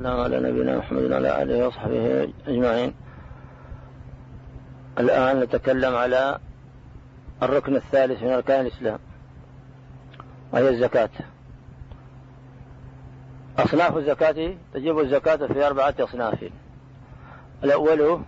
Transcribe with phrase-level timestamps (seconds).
[0.00, 2.94] والسلام على نبينا محمد وعلى آله وصحبه أجمعين.
[4.98, 6.38] الآن نتكلم على
[7.42, 8.98] الركن الثالث من أركان الإسلام
[10.52, 11.10] وهي الزكاة.
[13.58, 16.50] أصناف الزكاة تجب الزكاة في أربعة أصناف.
[17.64, 18.20] الأول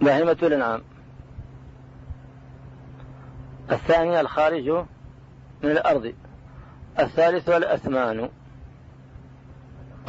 [0.00, 0.82] بهيمة الأنعام.
[3.72, 4.70] الثاني الخارج
[5.62, 6.12] من الأرض.
[6.98, 8.28] الثالث الأثمان.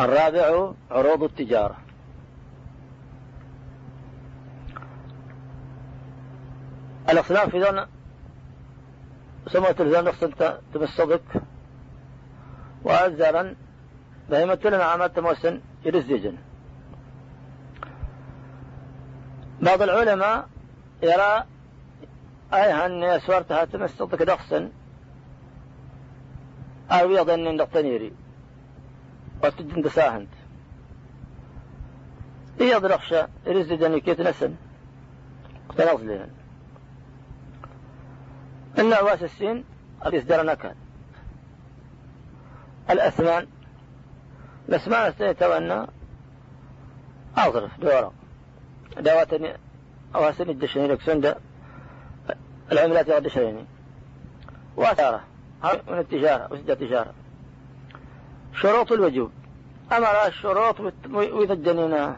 [0.01, 1.77] الرابع عروض التجارة.
[7.09, 7.85] الأصناف في ذن
[9.47, 11.21] سموت الزن نقصد تمصدق
[12.83, 13.55] وأزارا
[14.29, 16.37] بهيمة الأنعام تموسن يرزجن
[19.61, 20.47] بعض العلماء
[21.03, 21.43] يرى
[22.53, 24.71] أيها أن يسورتها تمصدق دخسن
[26.91, 28.13] أو يظن أن تنيري.
[32.59, 34.55] يضرخشة رزدني كيت نسن.
[35.77, 36.27] تنظلين
[38.79, 39.63] إن أواس السين
[40.05, 40.75] الإصدار نكال
[42.89, 43.47] الأثمان
[44.69, 45.87] الأثمان تونا
[47.37, 48.13] أظرف دورة
[48.99, 49.53] دواتني
[50.15, 51.35] أواسن الدشني لك سند
[52.71, 53.65] العملات يغد شريني
[54.75, 55.23] وأثاره
[55.63, 57.13] من التجارة وسد التجارة
[58.53, 59.31] شروط الوجوب.
[59.91, 60.75] أمر الشروط
[61.11, 62.15] وإذا الجنينة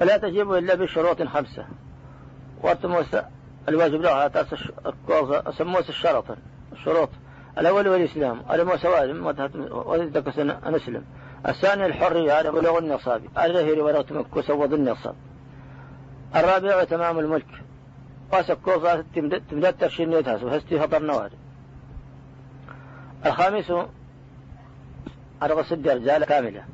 [0.00, 1.66] فلا تجيب إلا بشروط خمسة.
[2.62, 3.16] وأرتموس
[3.68, 4.54] الواجب له تاس
[5.58, 6.24] سموس الشرط.
[6.72, 7.08] الشروط
[7.58, 8.42] الأول والإسلام.
[8.50, 9.24] الموس واجب
[9.70, 11.04] وذلك نسلم
[11.48, 13.22] الثاني الحرية هذا بلوغ النصاب.
[13.38, 15.14] الرهير ولا تمكس وض النصاب.
[16.36, 17.46] الرابع تمام الملك.
[18.32, 21.02] واسكو تمدد ترشين يتهاس وهستي فطر
[23.26, 23.72] الخامس
[25.42, 26.64] أرغس الدرجة كاملة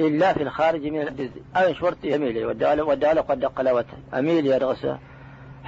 [0.00, 2.44] إلا في الخارج من الجزء أين شورتي أميلي
[2.82, 4.86] ودالة قد قلاوته أميلي أرغس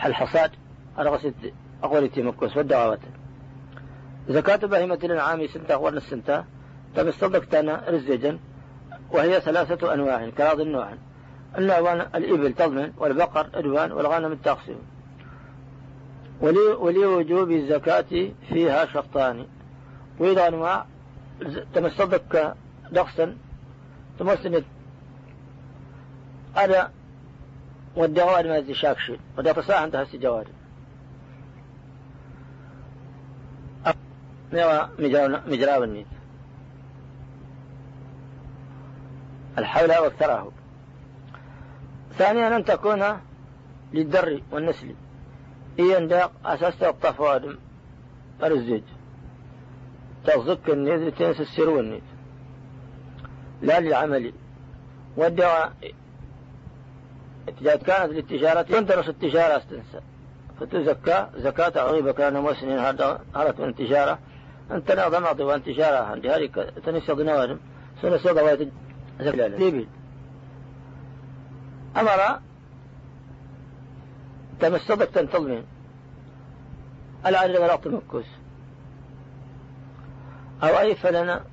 [0.04, 0.50] الحصاد
[0.98, 1.26] أرغس
[1.82, 3.08] أقولتي مكوس ودعوته
[4.28, 6.44] زكاة بهيمة الأنعام سنتا ورن السنتا
[6.96, 8.38] تم تانا رزجا
[9.10, 10.88] وهي ثلاثة أنواع كراض النوع.
[11.58, 14.78] النوع الإبل تضمن والبقر أدوان والغنم التقسيم.
[16.80, 19.46] ولوجوب الزكاة فيها شرطان.
[20.18, 20.86] وإذا أنواع
[21.74, 22.54] تمصدق
[22.92, 23.36] دقسا
[24.18, 24.64] تمسند
[26.56, 26.92] هذا
[27.96, 30.46] والدوار ما يزي شاكشي ودا تصاح انتهى السجوار
[35.46, 36.06] مجرى النيت
[39.58, 40.52] الحول واكثره
[42.18, 43.04] ثانيا أن تكون
[43.92, 44.94] للدر والنسل.
[45.78, 47.58] إيان داق أساس الطفواد
[48.42, 48.82] الزيج
[50.24, 52.02] تغزك النيد تنسى السر والنيد
[53.62, 54.32] لا للعمل.
[55.16, 55.72] والدواء
[57.60, 60.00] إذا كانت للتجارة تندرس التجارة استنسى
[60.60, 64.18] فتزكى زكاة عريبة كان مسنين هارت من التجارة.
[64.70, 66.30] أنت نظم أعطي تجارة عندي.
[66.30, 66.46] هذه
[66.86, 67.60] تنسى ضنوارم
[68.02, 68.68] سنسى ضوائت
[69.20, 69.86] زكاة.
[71.96, 72.40] أمر
[74.60, 75.64] تمسدك تنتظمين
[77.26, 78.02] العدل ولا تمكس.
[78.12, 78.37] أو
[80.62, 81.44] أي فلنا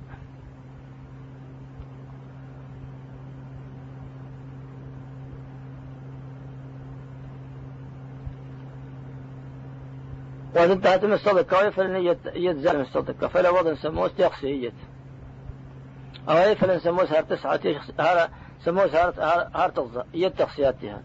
[10.54, 13.28] وإذا انتهت من الصدقة فلن يتزال من الصدقة.
[13.28, 14.72] فلا وضع سموه تيقسي
[16.28, 17.60] أو أي فلن سموه هار تسعة
[18.64, 19.14] سموه هار
[19.54, 20.02] هار تغزى.
[20.14, 21.02] يتقسياتها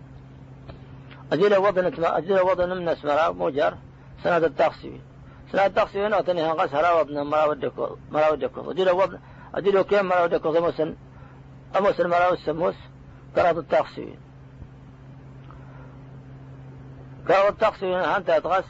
[1.31, 3.77] أجل وضن أجل وضن من اسمرا موجر
[4.23, 4.51] سنة
[5.51, 7.73] التقسيم سنة التقسيم أنا تنها قص هرا وضن مرا ودك
[8.11, 8.57] مرا ودك.
[8.57, 9.19] أجل وضن
[9.55, 10.95] أجل كم مرا ودك؟ غموسن
[11.77, 12.75] أموسن مرا والسموس
[13.35, 14.15] كرات التقسيم
[17.27, 18.63] كرات التقسيم أنت أتغس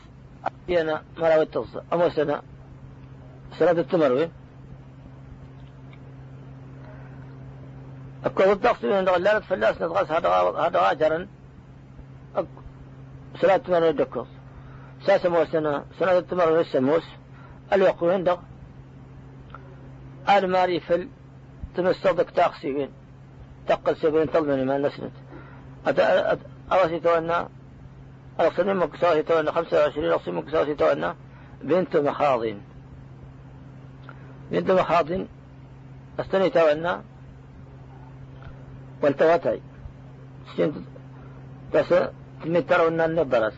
[0.69, 2.39] أنا مرا ودك أموسن
[3.59, 4.29] سنة التمروي
[8.25, 10.29] أكو التقسيم عند غلالة فلاس نتغس هذا
[10.67, 11.27] هذا غاجرا
[13.41, 14.27] سنة تمر يدكوس
[15.05, 17.03] ساسمو سنة سنة تمر السموس
[17.73, 18.39] الوقو عندك.
[20.29, 21.07] الماري فل
[21.75, 22.89] تمصدق تاقسيين
[23.67, 25.11] تقل سبين طلبني ما نسنت
[26.71, 27.49] أواسي تونا.
[28.39, 31.15] أقصني مكساسي تونا خمسة وعشرين أقصني مكساسي تونا.
[31.63, 32.41] بنت مخاض
[34.51, 35.07] بنت مخاض
[36.19, 37.03] أستني تونا.
[39.03, 39.61] والتواتي
[41.73, 41.89] بس
[42.69, 43.53] ترون النبرس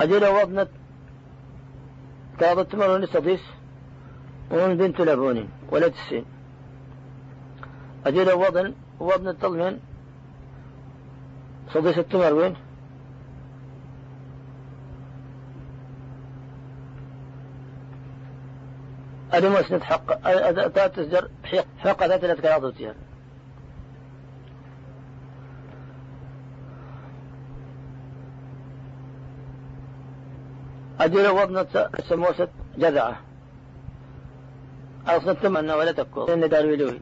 [0.00, 0.66] أجل وضنة
[2.40, 3.40] كاضت مرون استضيس
[4.50, 6.24] ومن بنت لبون ولد السين.
[8.06, 9.80] أجل وضن وضن الطلمين
[11.74, 12.54] صديس التمر وين؟
[19.32, 21.28] أدي مسند حق أداة تسجر
[21.78, 22.94] حق أداة لا تكاضوتها
[31.08, 33.20] أجل وضنة سموسة جذعة.
[35.06, 37.00] أصلا تمنى ولا تكو إن دار ويلوي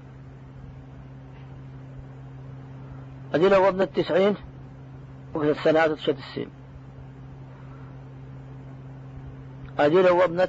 [3.35, 4.35] أجل وضنة تسعين
[5.35, 6.51] وفي السنة تشد السين.
[9.79, 10.49] أجل وضنة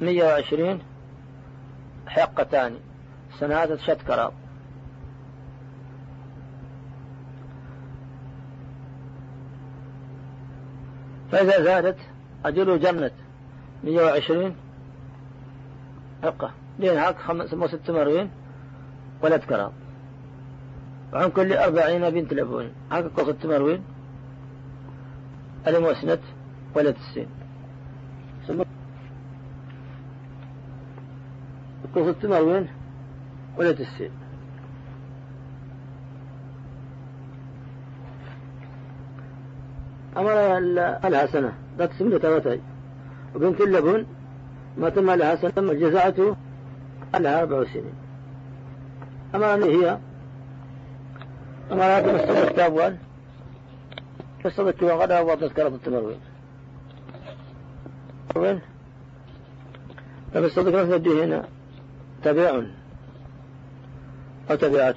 [0.00, 0.82] مية وعشرين
[2.06, 2.78] حقة تاني
[3.40, 4.32] سنة تشد كراب
[11.32, 11.96] فإذا زادت
[12.44, 13.10] أجل جنة.
[13.84, 14.56] مية وعشرين.
[16.22, 16.50] حقة.
[16.78, 18.30] لين هاك خمس ست مروين.
[19.22, 19.72] ولد كرام.
[21.12, 23.84] وعن كل أربعين بنت لبون هاك ست مروين.
[25.66, 26.20] المسند
[26.74, 27.26] ولد السين.
[31.92, 32.68] ست مروين.
[33.58, 34.10] ولد السين.
[40.16, 40.58] أمر
[41.08, 41.63] لها سنة
[41.98, 42.60] سمنة توتي
[43.34, 44.06] وبنت اللبن
[44.78, 46.36] ما تم لها سنة جزعته
[47.14, 47.94] لها أربع سنين.
[49.34, 49.98] أمر أن هي
[51.72, 52.98] أمر هذا مستوى التابوان
[54.44, 56.20] فاستضت وغدا وضعت كرة التمروين
[58.36, 58.60] وين؟
[60.34, 61.44] فاستضت نفسه هنا
[62.22, 62.62] تبيع
[64.50, 64.94] أو تبعة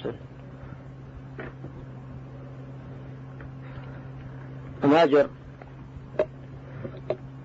[4.83, 5.27] مهاجر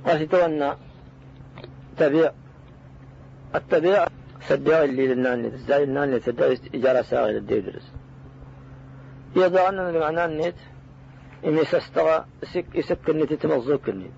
[0.06, 0.76] وستونا
[1.96, 2.32] تبيع
[3.54, 4.06] التبيع
[4.48, 7.92] سدع اللي للنان الزاي النان اللي سدع إجارة ساغي للديدرس
[9.36, 10.54] يضع أننا بمعنى النت
[11.44, 14.12] إني سستغى سك يسك النت تمزوك النت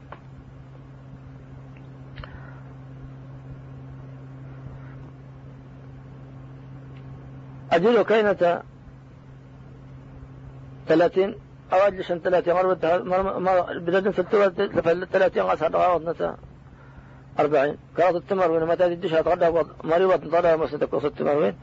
[7.73, 8.63] أجل كينة
[10.87, 11.35] ثلاثين
[11.73, 12.75] أواجل شن ثلاثين مرة
[13.79, 14.23] بدأت في
[15.13, 16.37] ثلاثين غاس هذا غاوضنا
[17.39, 17.77] أربعين.
[17.97, 21.57] كانت التمر وين؟ متى تدش هتغدى مريضة طلع مسجد كوس التمر وين؟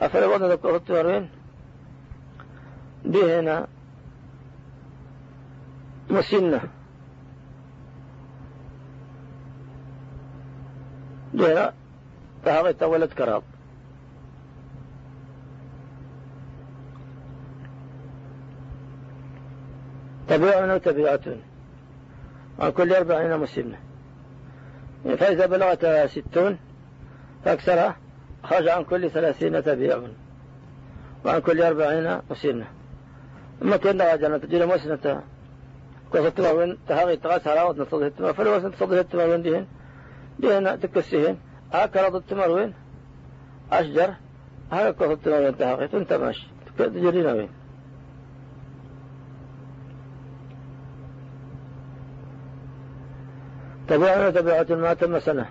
[0.00, 1.30] أفل وضنا كوس التمر وين؟
[3.04, 3.66] دي هنا.
[6.10, 6.60] مسنة
[11.34, 11.72] دي هنا.
[12.44, 13.42] تهغيت ولد كراب.
[20.28, 21.20] تبيع أو تبيعة
[22.58, 23.78] عن كل أربعين مسنة
[25.04, 26.58] فإذا بلغت ستون
[27.44, 27.96] فأكثرها
[28.42, 30.00] خرج عن كل ثلاثين تبيع
[31.24, 32.66] وعن كل أربعين مسنة
[33.62, 35.22] أما كنا جنة تجينا مسنة
[36.12, 39.66] كوسة وين تهاغي تغاس هراوت نصده التمر فلو وسن تصده التمر وين ديهن
[40.38, 41.36] ديهن تكسيهن
[41.72, 42.74] هاك التمر وين؟
[43.72, 44.14] أشجر
[44.72, 46.46] هاك كوسة التمر وين تهاغي انت ماشي
[46.78, 47.57] تجرينا وين
[53.88, 55.46] تبعنا تبعة ما أتم سنة.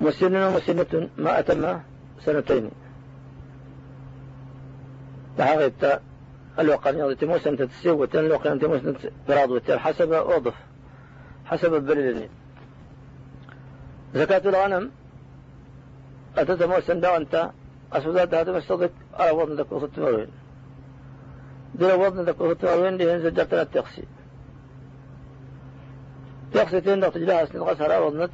[0.00, 1.80] مسن ومسنة ما أتم
[2.24, 2.70] سنتين.
[5.38, 6.00] تحقيت
[6.58, 8.94] الوقت يضي تمو سنة تسيو وتن الوقت تمو سنة
[9.28, 10.54] براد وتن حسب أوضف
[11.44, 12.28] حسب البلدين
[14.14, 14.90] زكاة الغنم
[16.38, 17.50] أتت موسم دا أنت
[17.92, 20.28] أسودات هذا مستضك على وضن ذك وسط مروين
[21.74, 24.06] دي وضن ذك وسط مروين دي هنزل جبتنا التقسيم.
[26.54, 28.30] يقصتين ضغط جلها سنة غسر وضنت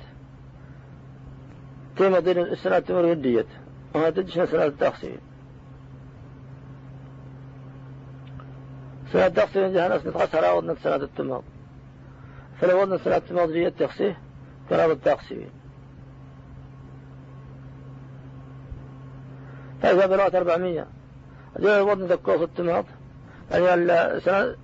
[1.96, 3.46] تيما دين السنة تمر وديت
[3.94, 5.18] وما تدشنا سنة التقصير
[9.12, 11.42] سنة التقصير جهنا سنة غسر وضنت سنة التمر.
[12.60, 14.18] فلو وضنت سنة التمر ديت تقصيه
[14.70, 15.48] كان التقصير
[19.82, 20.86] فإذا بلغت أربعمية.
[21.58, 22.84] جاء وضن ذكوص التمر.
[23.50, 24.56] يعني السنة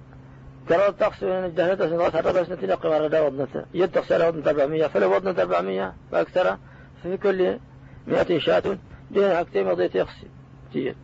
[0.69, 5.15] ترى التقصي من الجهنة سنغات حتى سنة تلقي مرة وضنته يتقصي على وضنة 400 فلو
[5.15, 6.57] وضنة 400 فأكثر
[7.03, 7.59] ففي كل
[8.07, 8.79] 100 شاة
[9.11, 10.27] دين حكتين مضيت يقصي
[10.73, 10.97] تيت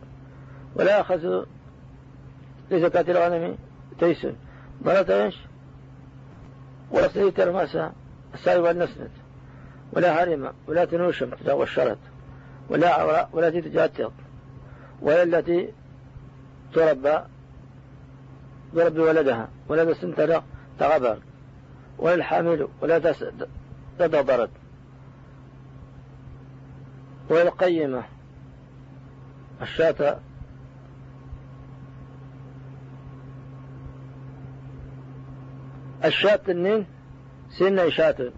[0.75, 1.43] ولا أخذ
[2.71, 3.57] لزكاة الغنم
[3.99, 4.33] تيسن
[4.83, 5.37] ضلت إيش؟
[6.91, 7.91] ولا سيد ترماسة
[8.33, 9.11] الساي والنسنت
[9.93, 11.97] ولا هرم ولا تنوشم تجاوز الشرط
[12.69, 14.13] ولا ولا تتجاتط
[15.01, 15.73] ولا التي
[16.73, 17.19] تربى
[18.73, 20.41] برب ولدها ولد السنتر
[20.79, 21.17] تغبر
[21.97, 23.13] وللحامل ولا
[23.99, 24.49] تضرد
[27.29, 28.03] وللقيمة
[29.61, 30.19] الشاة
[36.05, 36.85] الشاة النين
[37.59, 38.31] سن شاة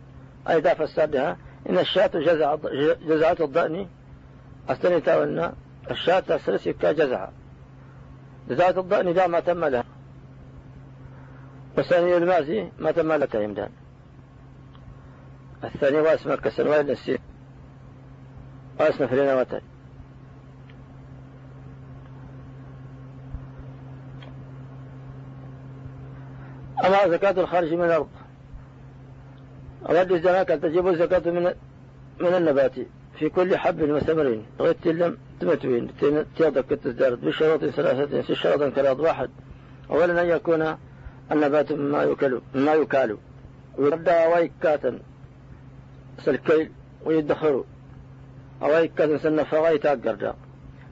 [0.50, 1.38] أي دا فسادها
[1.70, 2.56] إن الشاة جزع
[3.08, 3.88] جزعة الضأن.
[4.70, 5.54] أستني وإن
[5.92, 7.32] الشاة أسرسي كجزعة
[8.50, 9.84] جزعة الضأن دا ما تم لها.
[11.78, 13.70] والثاني المازي ما تم لك يمدان
[15.64, 17.18] الثاني واسمه كسنوين السين
[18.80, 19.64] واسمه فرينا وتاني
[26.86, 28.10] أما زكاة الخارج من الأرض.
[29.90, 31.44] أود الزكاة تجب الزكاة من
[32.20, 32.72] من النبات
[33.20, 35.92] في كل حب وثمر غير لم تمتوين
[36.38, 39.30] تيضك تزداد بشروط ثلاثة في شرط كراد واحد.
[39.90, 40.78] أولا أن يكون
[41.32, 43.18] النبات مما يكل مما يكال
[43.78, 45.00] ويبدأ ويكاتا
[46.20, 46.70] سلكيل
[47.06, 47.64] ويدخروا
[48.62, 50.36] أويكاتا سنفا ويتاقر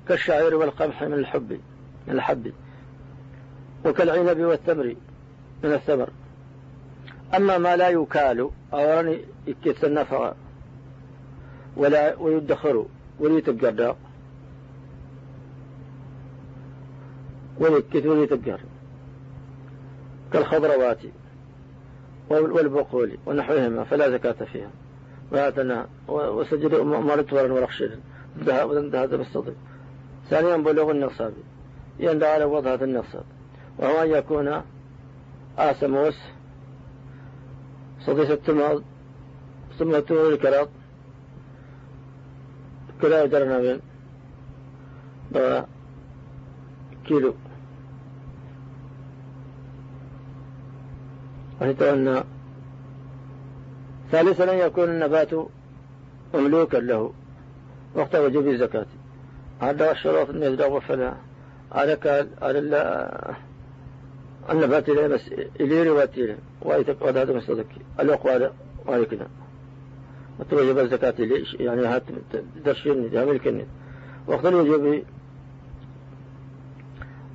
[0.08, 1.52] كالشعير والقمح من الحب
[2.08, 2.52] من الحب.
[3.86, 4.96] وكالعنب والتمر
[5.64, 6.10] من الثمر.
[7.36, 10.16] أما ما لا يكال أوراني يكتسنف
[11.76, 12.86] ولا ويدخر.
[13.22, 13.96] وليتقر
[17.60, 18.60] وليكت وليتقر
[20.34, 21.00] كالخضروات
[22.30, 24.70] والبقول ونحوهما فلا زكاة فيها.
[25.32, 28.00] وهاتنا وسجد مرت ورن ورخشد
[28.96, 29.54] هذا بالصدق.
[30.30, 31.34] ثانيا بلوغ النصاب.
[32.00, 33.24] يندى على وضع هذا النصاب.
[33.78, 34.62] وهو أن يكون
[35.58, 36.20] آسموس
[38.00, 38.82] صديق التماض
[39.80, 40.70] ثم التماض الكراط
[43.02, 43.80] كلا يدرنا بين
[47.06, 47.34] كيلو.
[51.62, 52.24] ويتولى
[54.12, 55.30] ثالثا أن يكون النبات
[56.34, 57.14] مملوكا له.
[57.96, 58.86] وقت وجوب الزكاة.
[59.60, 61.14] هذا الشروط أن يزرع فلا؟
[61.72, 62.60] على على
[64.50, 65.22] النبات إليه بس
[65.60, 67.66] إليه رواتي وايتك هذا مصدق
[68.00, 68.52] الأقوال
[68.86, 69.28] وايكنا
[70.40, 72.04] وتوجب الزكاة ليش يعني هات
[72.66, 73.66] درشين جامل كنت
[74.28, 75.04] وقت الوجوب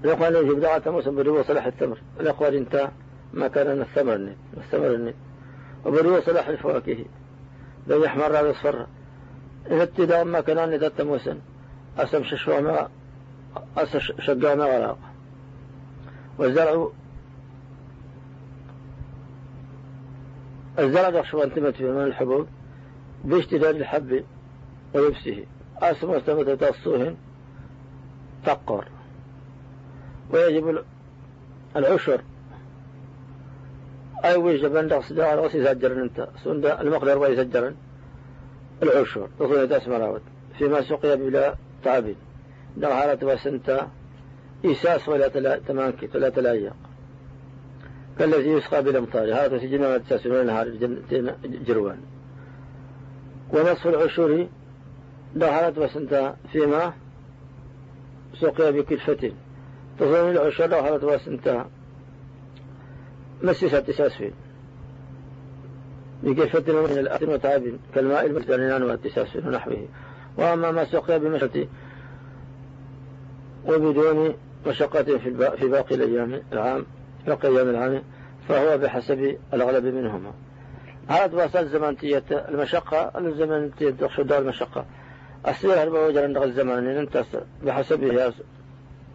[0.05, 1.99] الأقوال الوجوب دعاة موسم بريو صلاح التمر.
[2.21, 2.91] الأقوال انت
[3.35, 5.15] ما كان الثمر النت
[5.85, 7.05] وبريو صلاح الفواكه
[7.87, 8.87] لو يحمر اصفر
[9.67, 11.39] إذا ابتداء ما كان ندت موسم
[11.99, 12.89] أسم ششوى ما
[13.77, 14.99] أسم ما غراق
[16.39, 16.89] والزرع
[20.79, 22.47] الزرع يخشى أن تمت من الحبوب
[23.25, 24.25] باشتداد الحب
[24.95, 25.45] ويبسه.
[25.79, 27.15] أسم واستمت تصوه
[28.45, 28.89] تقر
[30.31, 30.85] ويجب
[31.77, 32.21] العشر
[34.27, 36.29] أي ويجب أن تقصد على رأس يسجر أنت.
[36.45, 37.75] سند المقدر ويسجر
[38.83, 39.29] العشر.
[39.39, 40.23] تصوه تسمى راود
[40.59, 41.55] فيما سقي بلا
[41.85, 42.05] تعب
[42.77, 43.81] دغ حالة وسنت
[44.65, 45.29] إيساس ولا
[45.59, 46.73] تمانكت ولا تلايق.
[48.19, 50.69] كالذي يسقى بالأمطار هذا في جنة تسعون نهار
[51.67, 51.99] جروان.
[53.53, 54.47] ونصف العشور
[55.35, 56.93] دخلت وسنت فيما
[58.41, 59.33] سقي بكلفة
[59.99, 60.67] تصوم العشر.
[60.67, 61.05] دخلت
[63.43, 64.33] وسنت مسست تساسفين
[66.23, 67.63] بكلفة من الأثم وتعب
[67.95, 69.89] كالماء المستنان والتساسفين ونحوه.
[70.39, 71.69] وأما ما سقي بمشة
[73.67, 74.35] وبدون
[74.67, 75.19] مشقة
[75.57, 76.87] في باقي الأيام العام
[77.27, 78.03] باقي أيام العام
[78.49, 80.33] فهو بحسب الأغلب منهما.
[81.09, 84.87] هذا وصل الزمانتية المشقة الزمانتية تخشى دار المشقة.
[85.49, 87.25] السير هربا وجر عند الزمان؟ انت
[87.65, 88.33] بحسبه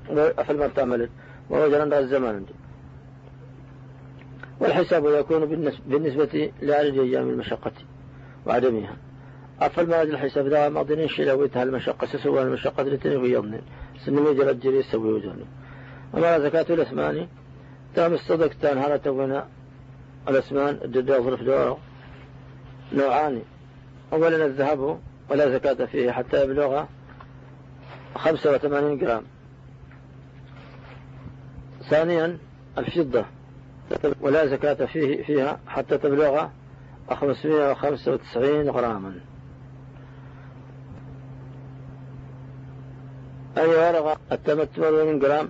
[0.10, 1.10] أفل ما تعمل.
[1.50, 2.46] ووجر عند الزمان.
[4.62, 5.46] والحساب يكون
[5.88, 7.72] بالنسبة لعدد أيام المشقة
[8.46, 8.96] وعدمها.
[9.62, 13.62] أفل ما الحساب ذا ماضي شلويتها المشقة سسوى المشقة لتنوي يضنين
[14.06, 15.46] سنمي جرد جري يسوي وجهني
[16.14, 17.28] وما زكاة الأثمان
[17.96, 19.48] تام الصدق تان هذا تونا
[20.30, 21.78] الأسمان الجدة ظرف دوره
[22.94, 23.42] نوعان.
[24.14, 25.00] أولا الذهب
[25.30, 26.86] ولا زكاة فيه حتى يبلغ
[28.16, 29.24] خمسة وثمانين جرام.
[31.90, 32.38] ثانيا
[32.78, 33.26] الفضة.
[34.22, 36.48] ولا زكاة فيه فيها حتى تبلغ
[37.12, 39.20] خمسمائة وخمسة وتسعين غراما.
[43.58, 45.50] أي ورقة؟ التمتع من جرام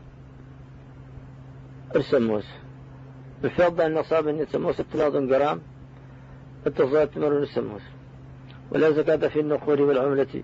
[1.95, 2.45] السموس.
[3.43, 5.61] الفضة النصاب أن يسموه ستة جرام
[6.67, 7.81] التصاد تمر السموس.
[8.71, 10.43] ولا زكاة في النقود والعملة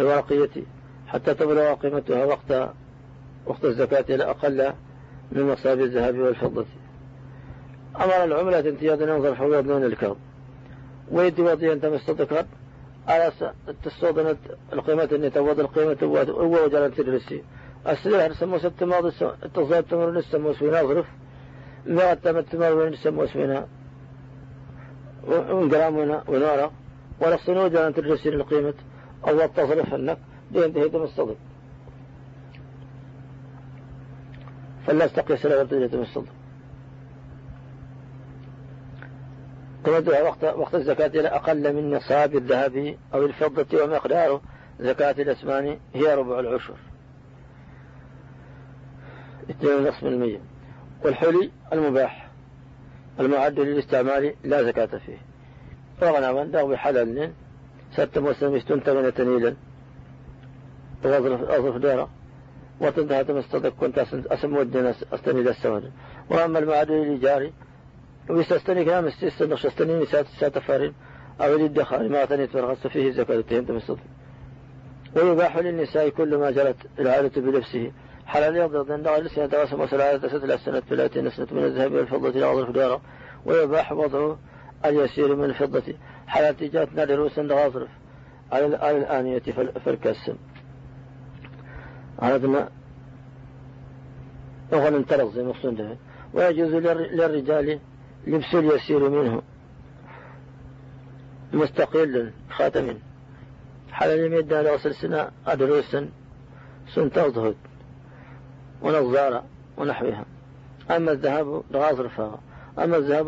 [0.00, 0.62] الورقية
[1.06, 2.70] حتى تبلغ قيمتها وقت
[3.46, 4.72] وقت الزكاة إلى أقل
[5.32, 6.66] من نصاب الذهب والفضة.
[7.96, 10.16] أمر العملة انتياد ينظر حوض من الكرب
[11.10, 12.44] ويدي وضي أنت مستذكر
[13.08, 13.32] على
[13.84, 14.38] تصودنت
[14.72, 15.96] القيمة اللي توض القيمة
[16.30, 17.42] هو وجل تدرسي
[17.88, 19.12] السلاح نسموه ست ماضي
[19.44, 21.06] التصوير تمر نسموه سوينا ظرف.
[21.86, 23.66] ما تمت تمر وين نسموه سوينا.
[25.28, 25.96] ونقرام
[26.28, 26.72] ونورق
[27.20, 28.74] ولا الصنود أن تدرسي القيمة
[29.28, 30.18] أو تصرف أنك
[30.50, 31.38] بينتهي مستضيف
[34.86, 36.32] فلا أستقيس له وابتديت الصدق
[39.84, 44.40] تودع وقت وقت الزكاة إلى أقل من نصاب الذهب أو الفضة ومقدار
[44.80, 46.74] زكاة الأسمان هي ربع العشر.
[49.50, 50.40] اثنين ونصف من المية.
[51.04, 52.28] والحلي المباح
[53.20, 55.18] المعد للاستعمال لا زكاة فيه.
[56.02, 57.32] وغنما دغ بحلال
[57.92, 59.54] ست مسلم استنتغن تنيلا
[61.04, 62.08] وأظرف أظرف دارة.
[62.80, 65.92] وتنتهى تمستدك كنت أسم ودنا أستني السواد
[66.30, 67.52] وأما المعادل لجاري
[68.30, 70.94] ويستستني كلام استنى شستني سات سات فارين
[71.40, 73.40] أو للدخار ما تنيت فرغست فيه زكاة.
[73.40, 73.98] تهم تمستدك
[75.16, 77.92] ويباح للنساء كل ما جرت العادة بنفسه.
[78.26, 82.58] حلال يضرب أن لسنة تواسم وسلالة ستة السنة ثلاثين سنة من الذهب والفضة إلى أرض
[82.58, 83.00] الفدارة
[83.46, 84.38] ويباح وضعه
[84.84, 85.94] اليسير من الفضة.
[86.26, 87.88] حلال تجات نادر وسند غاصرف
[88.52, 88.66] على
[88.96, 89.42] الآنية
[89.84, 90.36] فالكسم
[92.22, 92.68] هذا
[94.72, 95.96] أغنى ترز مقصود
[96.34, 97.80] ويجوز للرجال
[98.26, 99.42] لبس اليسير منه.
[101.52, 102.94] مستقل خاتم.
[103.92, 106.08] حلال يمد على وصل سنة أدروسا
[106.94, 107.10] سن.
[107.10, 107.54] تظهد
[108.82, 109.44] ونظارة
[109.76, 110.24] ونحوها.
[110.90, 112.40] أما الذهب لغاظرفها
[112.78, 113.26] أما الذهب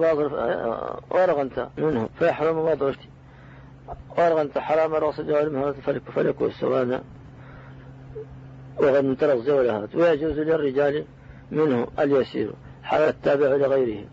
[1.10, 2.08] ورغنت منه.
[2.18, 3.08] فيحرم وضعتي
[4.18, 5.74] ورغنت حرام رأس جوال
[6.14, 7.02] فلك السوانا
[8.78, 11.04] وغن ترى الزولهات ويجوز للرجال
[11.50, 12.52] منه اليسير.
[12.82, 14.04] حلال التابع لغيره.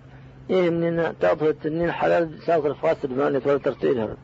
[0.50, 4.16] إيه إننا تأطه التنين حلال ساطر فاسد ما ولا ترتيل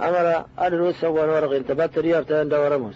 [0.00, 2.94] أمر أدرو سوى ورغ انتبات ريار تهند ورموس.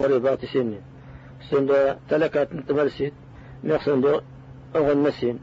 [0.00, 0.78] ورباط سن.
[1.50, 3.12] سن تلكات تمرسيد
[3.64, 4.20] نقصن
[4.76, 5.38] أغن مسين.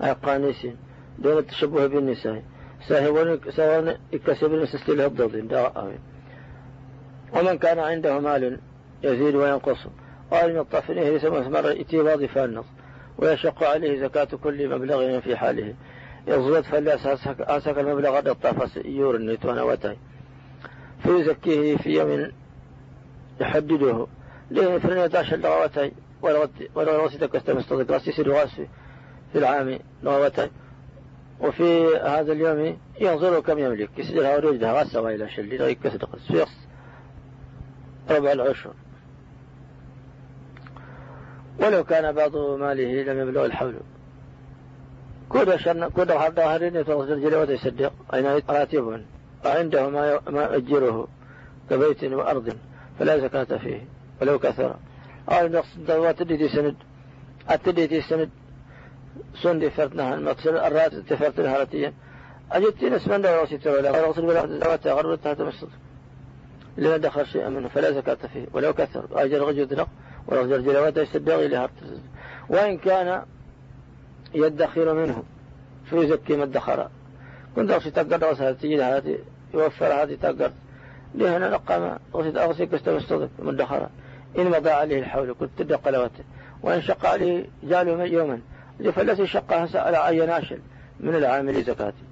[0.00, 0.76] أقانيسين
[1.18, 2.42] دون التشبه بالنساء.
[2.88, 5.48] سواء اكتسب المسس له الضوضين
[7.34, 8.58] ومن كان عنده مال
[9.02, 9.86] يزيد وينقص.
[10.30, 12.64] قال من الطفنه يسمى مرة اتباض فالنص
[13.18, 15.74] ويشق عليه زكاة كل مبلغ في حاله.
[16.26, 17.06] يزود فليس
[17.40, 19.96] أسك المبلغ قد الطفس يور النيتون وتاي
[21.02, 22.32] فيزكيه في يوم
[23.40, 24.06] يحدده.
[24.50, 25.92] ليه؟ فرن يتاشى اللغوتاي
[26.74, 28.68] ولو غسيتك استمستضك غسيس الغاسي
[29.32, 30.50] في العام لغوتاي
[31.40, 33.90] وفي هذا اليوم ينظر كم يملك.
[33.98, 35.92] يسجلها وريدها غسة إلى شل غير قص
[38.10, 38.72] ربع العشر.
[41.60, 43.74] ولو كان بعض ماله لم يبلغ الحول.
[45.28, 49.02] كود شن كود حد ظاهرين يتوصل الجلوة يصدق أين راتب
[49.44, 50.58] وعنده ما ما
[51.70, 52.56] كبيت وأرض
[52.98, 53.80] فلا زكاة فيه
[54.20, 54.76] ولو كثر.
[55.28, 56.76] أو نقص دوات التي سند
[57.50, 58.30] التي سند
[59.42, 61.92] سندي فرتناها المقصد الرات تفرت الهارتية
[62.52, 65.68] أجدت نسبا لا وسيت ولا رسول ولا زوات غرب تحت مسجد
[66.76, 69.04] لما دخل شيئا منه فلا زكاة فيه ولو كثر.
[69.12, 69.88] أجر درق
[70.30, 71.68] ورجل جلوات يستبغي لها.
[72.48, 73.22] وإن كان
[74.34, 75.22] يدخر منه
[75.90, 76.88] فيزكي ما ادخر.
[77.56, 79.18] كنت أغسي تقر وسهل تجد هذه
[79.54, 80.50] يوفر هذه تقر
[81.14, 83.88] لهنا نقام أغسي أغسي كستمستضك من دخر
[84.38, 86.24] إن مضى عليه الحول كنت تدق قلواته
[86.62, 88.40] وإن شق عليه جاله يوما
[88.80, 90.58] لفلس شقها سأل عن ناشل
[91.00, 92.04] من العامل زكاتي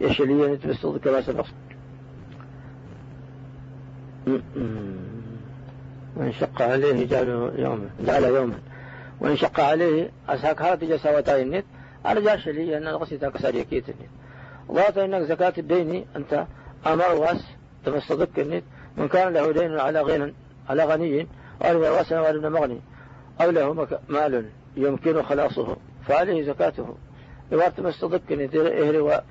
[0.00, 1.46] يشليا يتبسط كما سبق.
[6.16, 8.58] وإن شق عليه جعله يوما جعل يوما
[9.20, 11.64] وإن شق عليه أساك هذه جساوتاي النت
[12.06, 14.10] أنا جاش لي أن غسيتا كسر يكيت النت
[14.72, 16.46] ضغط إنك زكاة الدين أنت
[16.86, 17.44] أمر واس
[17.84, 18.64] تمستضك النت
[18.96, 20.34] من كان له دين على غنى
[20.68, 21.26] على غني
[21.62, 22.80] أو واسنا وابن مغني.
[23.40, 24.44] أو له مال
[24.76, 26.96] يمكن خلاصه فعليه زكاته.
[27.52, 29.22] إذا مستضك إهري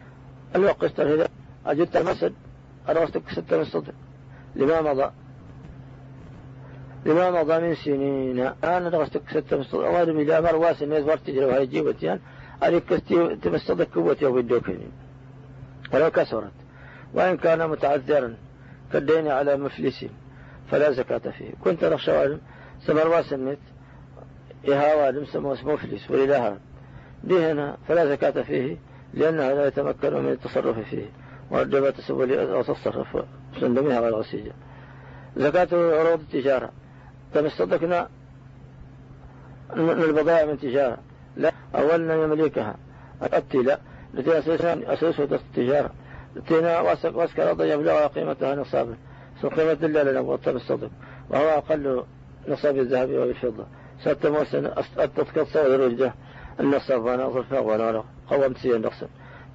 [0.56, 1.00] الوقت
[1.66, 2.34] أجدت المسد
[2.90, 3.94] أروستك ستة مستضك
[4.56, 5.12] لما مضى؟
[7.06, 8.40] لما مضى من سنين.
[8.64, 12.20] أنا درستك ستة مستضك أوادم إلى أمر واسم يزور تجري وهي جيبتيان
[12.64, 12.90] أليك
[13.44, 14.92] تمستضك قوتي الدوكين
[15.94, 16.52] ولو كسرت.
[17.14, 18.36] وإن كان متعذرا
[18.94, 20.06] كالدين على مفلس
[20.72, 21.52] فلا زكاة فيه.
[21.64, 22.38] كنت نخشى
[22.86, 23.58] سمر واسمت
[24.70, 26.58] إهاوى سموه مفلس ولله
[27.24, 28.78] دهنا فلا زكاة فيه
[29.14, 31.06] لأنها لا يتمكن من التصرف فيه.
[31.52, 33.18] وعندما تسبل أو تصرف
[33.60, 34.52] سندمها غسيجة
[35.38, 36.72] زكاة عروض التجارة.
[37.34, 38.10] كما استطقنا
[39.76, 40.98] من البضائع من تجارة.
[41.38, 42.76] لا أولا يملكها
[43.24, 43.78] التي
[44.14, 45.92] التي أساسها التجارة
[46.36, 46.62] التي
[47.16, 48.96] وأسكر أرضا يبلغ قيمتها نصابا
[49.44, 50.22] قيمة إلا لنا
[50.56, 50.90] الصدق.
[51.30, 52.04] وهو أقل
[52.48, 53.66] نصاب الذهب والفضة.
[54.04, 56.14] ستموسن التذكر صور الرجة.
[56.60, 59.08] النصاب وأنا ظرفا وأنا قومت سيا نقصا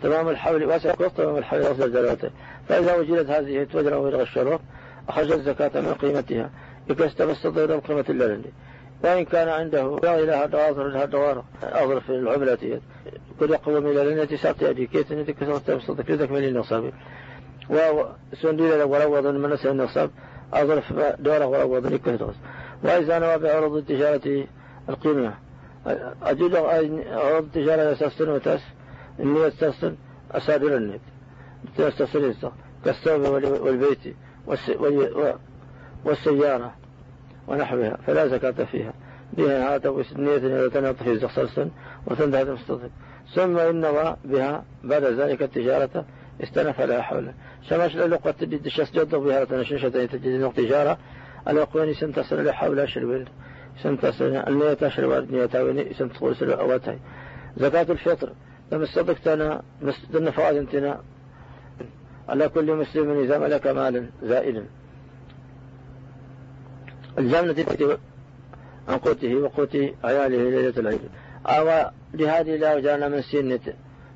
[0.03, 2.31] تمام الحول واسع تمام الحول أصل جلاته
[2.69, 4.61] فإذا وجدت هذه توجد غير الشروط
[5.09, 6.51] أخرج الزكاة من قيمتها.
[6.91, 8.43] استمس إلى قيمة اللبن
[9.05, 12.81] وإن كان عنده لا إله إلا أظهر لها دوار أظهر في العملة
[13.41, 16.93] كل يقوم إلى لنتي سارت يدي كيت نتي كسرت تمسط كذلك من النصاب.
[17.71, 20.11] وسنديل ولو وضن من نسى النصاب
[20.53, 22.35] أظرف دوره ولو وضن كهدوس
[22.85, 24.47] وإذا نوى بعروض التجارة
[24.89, 25.35] القيمة
[26.23, 28.61] أجد عروض التجارة يستسن وتس
[29.21, 29.97] إني يستسن
[30.33, 31.01] أسادر النت
[31.79, 32.35] يستسن
[32.85, 33.99] كالثوب والبيت
[36.05, 36.75] والسيارة
[37.49, 38.93] ونحوها فلا زكاة فيها.
[39.33, 41.71] بها هذا نية إذا تنط في زخصرسا
[42.07, 42.89] وتنتهي المستطيع
[43.35, 46.05] ثم إنما بها بعد ذلك التجارة
[46.43, 47.33] استنف لا حول.
[47.69, 50.99] شماش لقوة تجد الشخص جد بها تنششة تجد التجارة
[51.49, 53.27] الأقواني سنتصل لحول شربل
[53.83, 56.99] سنتصل النية شربل نية تاويني سنتقول سلو أواتي.
[57.57, 58.33] زكاة الفطر.
[58.73, 59.63] لما استطقتنا
[60.11, 60.97] دن فوائد
[62.29, 64.65] على كل مسلم إذا ملك مالا زائلا.
[67.19, 67.99] الجنة
[68.89, 71.01] عن قوته وقوت عياله ليلة العيد.
[71.47, 73.61] أو لهذه لا جانا من سنة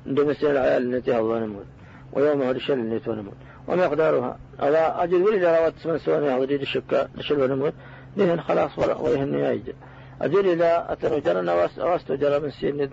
[0.07, 1.65] عند سن العيال التي الظالمون
[2.13, 3.33] ويومه للشل التي ونمون
[3.67, 7.71] ومقدارها ألا أجد ولد روات من سواني هذه الشكا لشل ونمون
[8.17, 9.75] لهن خلاص ويهن يعيد
[10.21, 12.89] أجد إلى أتنو جرنا واستو جرى من سنة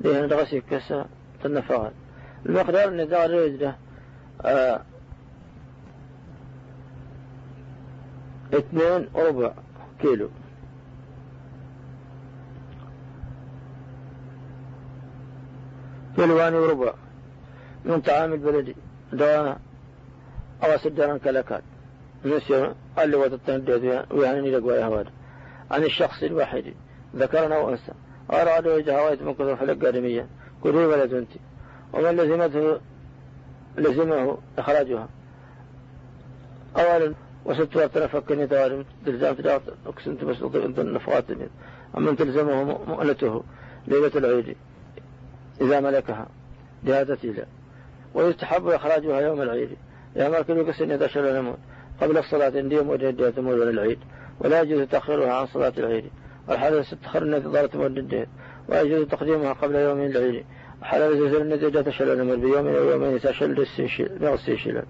[0.00, 1.06] لهن رغسي كسا
[1.44, 1.92] تنفاها
[2.46, 3.74] المقدار النزار رجله
[4.44, 4.80] آه
[8.54, 9.52] اثنين ربع
[10.00, 10.28] كيلو.
[16.16, 16.94] كيلوان وربع.
[17.84, 18.74] من طعام البلد
[19.12, 19.58] دوانا.
[20.64, 21.62] أو سدران كلكات
[22.24, 25.10] نسير قال لي وتتندد ويعني لقوا هذا
[25.70, 26.64] عن الشخص الواحد
[27.16, 27.92] ذكرنا وأنثى
[28.32, 30.26] أراد وجه هواية من كثر فلق آدميا
[30.62, 31.30] كل ولد أنت
[31.92, 32.80] ومن لزمته
[33.78, 35.08] لزمه إخراجها.
[36.76, 41.24] أولا وست ترفكني توارم تلزام تدار أكسنت بس أنت النفقات
[41.96, 43.42] أمن تلزمه مؤنته
[43.88, 44.56] ليلة العيد
[45.60, 46.28] إذا ملكها
[46.84, 47.46] لهذا تيلا
[48.14, 49.70] ويستحب إخراجها يوم العيد.
[50.16, 51.58] يا مالك الوكس إذا شل نموت
[52.00, 53.98] قبل الصلاة ديم ودين تموت العيد.
[54.40, 56.04] ولا يجوز تأخيرها عن صلاة العيد.
[56.48, 58.26] تأخر التي ضارت مود
[58.68, 60.44] ويجوز تقديمها قبل يوم العيد.
[60.82, 64.82] حلال زلزال النتيجة تشل نموت بيوم أو يومين تشل السيشل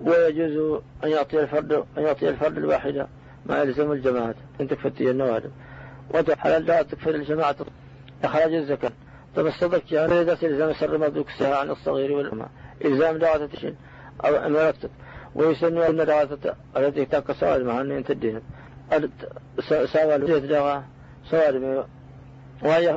[0.00, 3.08] ويجوز أن يعطي الفرد أن يعطي الفرد الواحدة
[3.46, 4.34] ما يلزم الجماعة.
[4.60, 5.50] إن تكفتي النوادم
[6.14, 7.56] وحلال لا تكفر الجماعة.
[8.24, 8.92] إخراج الزكاة.
[9.36, 12.46] طب الصدق يعني إذا تلزم سر مردوك السها عن الصغير والأمة
[12.84, 13.74] إلزام دعوة تشن
[14.24, 14.90] أو أمرتك
[15.34, 16.38] ويسن أن دعوة
[16.76, 18.40] التي سوال مع أن أنت الدين.
[19.92, 20.84] سوال دعوة
[21.30, 21.84] سوال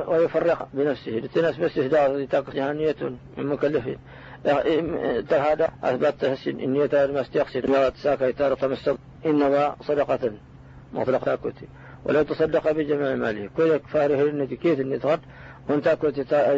[0.06, 1.10] ويفرق بنفسه.
[1.10, 2.96] لتناس بس دعوة التي تاك جهنية
[3.36, 3.98] من مكلفين.
[5.32, 10.32] هذا أثبت إن يتار ما استيقصد ما تساك يتار تمسك إنما صدقة
[10.92, 11.66] مطلق كتي
[12.04, 13.50] ولا تصدق بجميع ماله.
[13.56, 15.20] كل فاره النتي كيت النتغط
[15.68, 16.52] وانت كنت تا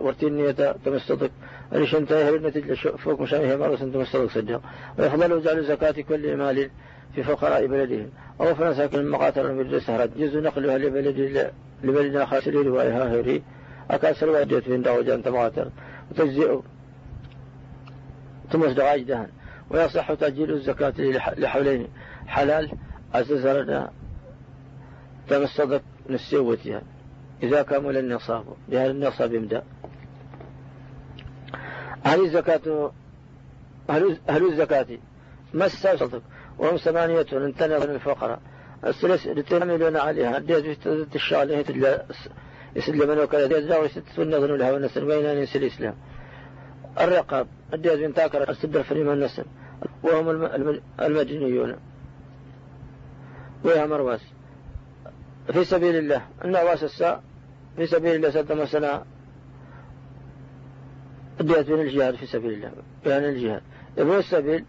[0.00, 1.30] ورتين نيتا تمسطك
[1.74, 4.60] أنش أنت النتي فوق مشانه مرة تمسطك صدق.
[4.98, 6.70] ويفضل جعل زكاة كل مال
[7.14, 8.10] في فقراء بلدهم
[8.40, 10.10] أو فنساكن مقاتل من السهرات.
[10.16, 11.52] جزء نقلها لبلد
[11.84, 12.40] لبلد آخر.
[12.40, 13.42] سرير وإهاهري
[13.90, 15.70] أكاسر وأديت من دعوة أنت مقاتل
[16.10, 16.58] وتجزئ
[18.52, 19.28] ثم ازدواج دهن
[19.70, 20.94] ويصح تأجيل الزكاة
[21.36, 21.88] لحولين
[22.26, 22.70] حلال
[23.14, 23.90] أززرنا
[25.28, 26.82] تمصدق نسيوتها
[27.42, 29.62] إذا كمل النصاب بهذا النصاب يبدأ
[32.04, 32.92] هل الزكاة
[33.90, 34.86] أهل الزكاة
[35.54, 36.22] ما الصدق
[36.58, 38.40] وهم ثمانية انتنظ الفقراء
[38.86, 41.64] الثلث لتعملون عليها في الشغل
[42.76, 45.94] يسلم من وكذا ديت لا ويستون نظن لها والنسل بين أن ينسل الإسلام
[47.00, 49.44] الرقاب الديت بن تاكر السدر فريم النسل
[50.02, 50.48] وهم
[51.00, 51.76] المدينيون
[53.64, 54.20] ويا مرواس
[55.52, 57.22] في سبيل الله النواس الساء
[57.76, 59.02] في سبيل الله سد مثلا
[61.40, 62.72] الديت من الجهاد في سبيل الله
[63.06, 63.62] يعني الجهاد.
[63.98, 64.64] ابن السبيل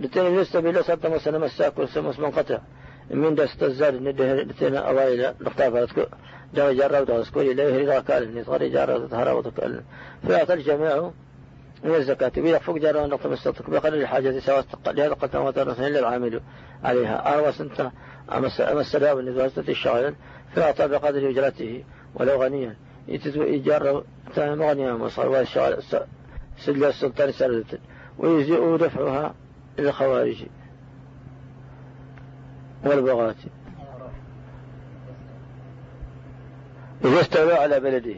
[0.00, 2.58] لتين ابن السبيل سد مثلا مساك والسمس منقطع
[3.10, 6.06] من دست الزاد نديه لتين أوائل لقطافة
[6.54, 9.82] جاء جارة وتغسكو إليه إذا كان نصغر جارة وتهرى وتكال
[10.26, 11.10] فيعطى الجميع
[11.84, 12.32] من الزكاة.
[12.36, 16.40] ويخفق جارة ونقطة مستطق بقدر الحاجة سواء لهذا قد وترسل إلا العامل
[16.84, 17.34] عليها.
[17.34, 17.92] أروى سنة
[18.32, 20.14] أما السلام وسط الشغل
[20.54, 22.76] فأعطى بقدر أجرته ولو غنيا.
[23.08, 24.04] إيجار
[24.38, 25.28] مغنيا مصر
[26.58, 27.78] سجل السلطان سردة
[28.18, 29.34] ويجزئ دفعها
[29.78, 30.46] إلى الخوارج
[32.84, 33.34] والبغاة.
[37.04, 38.16] إذا استوى على بلده.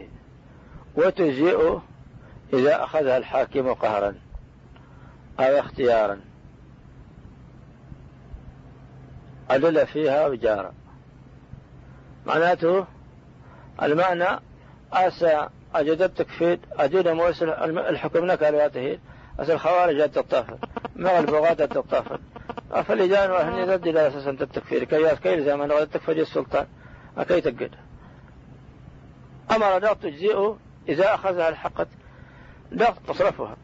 [0.96, 1.78] وتجزئ
[2.52, 4.14] إذا أخذها الحاكم قهرا
[5.40, 6.20] أو اختيارا.
[9.50, 10.72] عدل فيها وجارا
[12.26, 12.86] معناته
[13.82, 14.40] المعنى
[14.92, 19.00] أسى أجد التكفير أجد موسل الحكم لك على تهيد
[19.38, 20.58] أس الخوارج التطافل
[20.96, 22.18] ما البغاة التطافل
[22.84, 26.66] فالإجان وهن ضد إلى أساس التكفير كي كي زمان غدا التكفير السلطان
[27.18, 27.70] أكي تقد
[29.50, 31.88] أمر ضغط تجزئه إذا أخذها الحقت
[32.74, 33.56] ضغط تصرفها.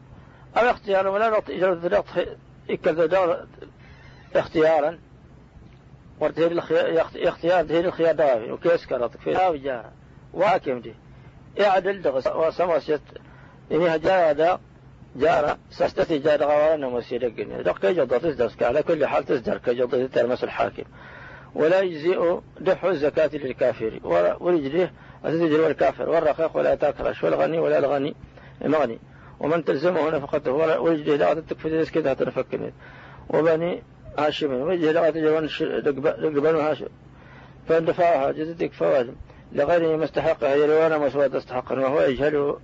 [0.57, 2.05] أو اختيارا ولا إجراء ضغط
[2.85, 3.47] ضغط
[4.35, 4.99] اختيارا.
[6.19, 6.59] ورتهير
[7.15, 9.91] اختيار تهير الخيار دوافي وكيس كرات في هاو جارة
[10.33, 10.93] واكم دي
[11.61, 13.01] اعدل دغس وسموسيت
[13.71, 14.59] إنها جارة
[15.15, 19.57] جارة سستتي جارة غوانا مسيرة قلنا دق كي جضة تزدرس على كل حال تزدر.
[19.57, 20.83] كي جضة ترمس الحاكم.
[21.55, 23.99] ولا يجزئ دحو الزكاة للكافر.
[24.39, 24.91] ورجله
[25.25, 28.15] أتدجر الكافر والرقيق ولا تاكرش والغني ولا الغني.
[28.67, 28.99] مغني
[29.39, 30.51] ومن تلزمه نفقته.
[30.51, 32.73] ورجله لا تكفي كذا تنفكني
[33.29, 33.83] وبني
[34.17, 35.45] هاشم وجه لغاية جوان
[36.01, 36.87] لقبان هاشم.
[37.67, 39.15] فإن دفعها جزتك فواد
[39.53, 40.55] لغيره ما استحقها.
[40.55, 42.59] يلوانا مسوى تستحقا وهو يجهله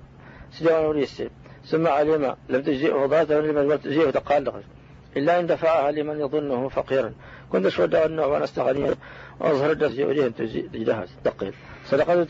[0.51, 1.23] سجوان وليس.
[1.65, 2.35] ثم علم.
[2.49, 4.51] لم تجزئه ضاته لمن تجزئه تقال
[5.17, 7.13] إلا إن دفعها لمن يظنه فقيرا.
[7.51, 8.91] كنت شود أنه وأنا استغني.
[9.39, 11.53] وأظهر الدرس وجه تجدها تقيل.
[11.85, 12.27] صدقت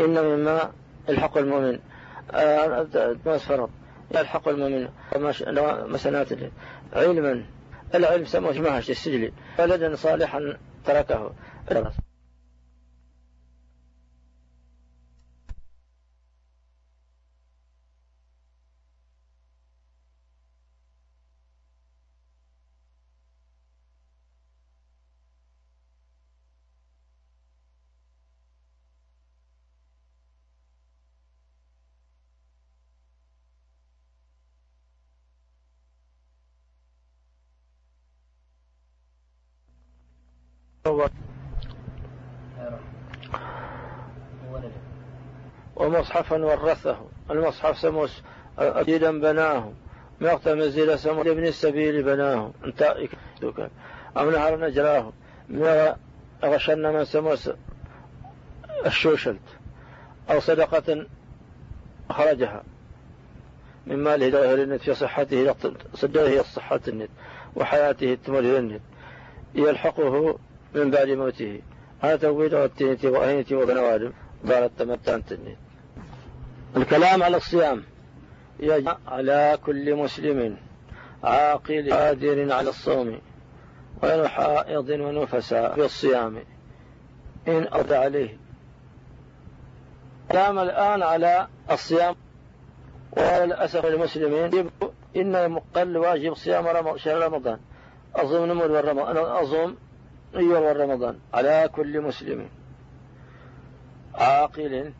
[0.00, 0.72] إن مما
[1.08, 1.78] الحق المؤمن
[3.26, 3.70] ما فرض
[4.16, 4.88] الحق المؤمن
[5.92, 6.28] مسنات.
[6.92, 7.44] علما
[7.94, 9.32] العلم سموه مهش السجل.
[9.58, 10.56] ولدا صالحا
[10.86, 11.32] تركه.
[45.94, 46.96] ومصحفا ورثه
[47.30, 48.22] المصحف سموس
[48.58, 49.72] أجيلا بناه
[50.20, 52.96] مقت مزيل سمو ابن السبيل بناه أنت
[54.16, 55.12] أو نهر نجراه
[56.44, 57.50] غشنا من سموس
[58.86, 59.40] الشوشلت.
[60.30, 61.06] أو صدقة
[62.10, 62.62] أخرجها
[63.86, 65.54] من ماله إلى النت في صحته
[65.94, 67.10] صدره الصحة النت
[67.56, 68.80] وحياته تمر النت.
[69.54, 70.38] يلحقه
[70.74, 71.60] من بعد موته.
[72.00, 74.12] هذا توبيد والتينة وأهينة وبنوادم.
[74.48, 75.56] قالت تمتعن تنين
[76.76, 77.84] الكلام على الصيام
[78.60, 80.56] يجب على كل مسلم
[81.24, 83.20] عاقل قادر على الصوم
[84.02, 86.38] غير حائض ونفساء بالصيام
[87.48, 88.36] إن أرد عليه.
[90.32, 92.14] كلام الآن على الصيام.
[93.12, 94.70] وللأسف المسلمين
[95.16, 97.58] إن مقل واجب صيام شهر رمضان.
[98.14, 99.74] أظن نمر والرمضان أظن
[100.36, 102.48] أيوة رمضان على كل مسلم.
[104.14, 104.92] عاقل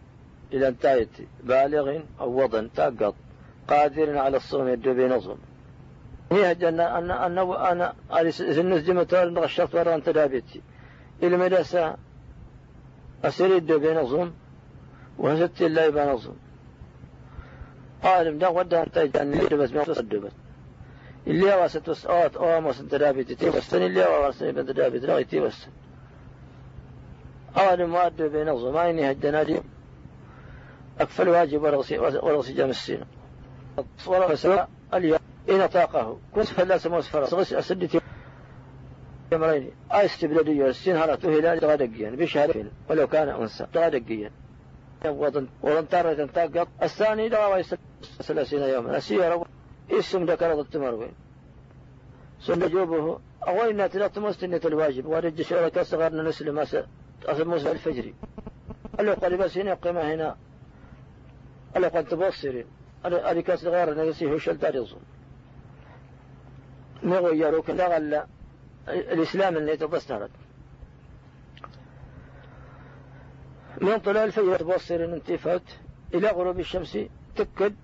[0.53, 1.09] إلى انتهت
[1.43, 3.15] بالغ أو وضن تقض
[3.69, 5.37] قادر على الصوم يدو بنظم.
[6.33, 7.93] هي جنة أن أن أنا
[8.41, 10.63] الناس جمة غشرت ورا أنت دابتي.
[11.23, 11.97] المدرسة
[13.25, 14.31] أسير يدو بنظم
[15.19, 16.35] وهزت الله بنظم.
[18.03, 20.33] قال ده ودا أنت جاني بس ما تصدبت
[21.27, 25.41] اللي هو ستوس أوت أو ما سنتدابي تتي وستن اللي هو ورسني بنتدابي تلاقي تي
[25.41, 25.71] وستن
[27.57, 29.61] أول مؤدب بين ما
[31.01, 33.01] إني هدنا أكفل واجب ورغسي جام السين
[34.07, 35.19] ورغسي اليوم
[35.51, 36.19] إن طاقه.
[36.35, 38.01] كنت فلا سموس فرس أسدتي
[39.33, 39.71] يمرين.
[39.91, 43.67] أستبلدي السين هرته هلال غدقيا بشهرين ولو كان أنثى.
[43.77, 44.31] غدقيا
[45.07, 47.65] وضن وضن تارة تنتاقط الثاني دعوة
[48.23, 49.43] ثلاثين يوما أسير
[49.91, 51.13] اسم ذكر التمروين
[52.41, 53.19] سن جوبه.
[53.49, 58.15] أوينا تلقت مستنة الواجب ورج شعرك صغرنا نسلم أصل موسى الفجري
[58.97, 60.37] قال له قال بس هنا قيمة هنا.
[61.75, 62.67] قال له قد تبصري
[63.05, 64.95] قال كاس صغار نسيه وشل تاريص
[67.03, 68.23] مغيروك لغل
[68.89, 70.31] الإسلام اللي تبصرت.
[73.81, 75.63] من طلع الفجر تبصر انتفات
[76.15, 76.99] إلى غروب الشمس
[77.37, 77.75] تكد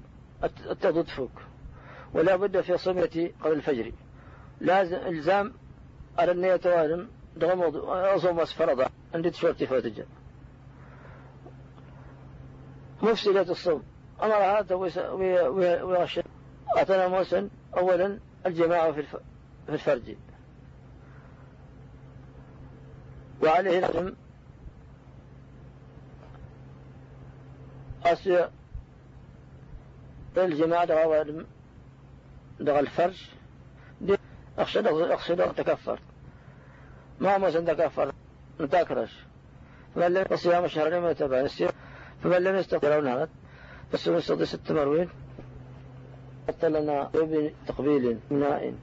[0.45, 1.31] التضدفك
[2.15, 3.93] ولا بد في صمية قبل الفجر.
[4.61, 5.53] لازم إلزام
[6.19, 10.07] على النية توالم دغمض أصوم فرضا عندي تشورتي فوتجا
[13.03, 13.83] مفسدة الصوم.
[14.23, 14.75] أمرها
[15.83, 16.21] ويغشى
[16.77, 19.19] أتنا موسى أولا الجماعة في
[19.69, 20.17] الفرج.
[23.43, 24.15] وعليه لازم
[28.05, 28.49] أصل
[30.37, 30.85] الجماعة
[32.61, 33.31] دغا الفرج.
[34.59, 34.81] أخشى
[35.15, 36.01] أخشى تكفر.
[37.21, 38.13] ما موسى تكفر؟
[38.61, 39.17] نتاكرش
[39.95, 41.49] فمن لم يصيام شهرين متابعين
[42.23, 43.29] فمن لم يستطيعون هذا
[43.91, 45.09] فالسنة يستطيع ست مروين.
[46.63, 48.75] لنا بتقبيل مناء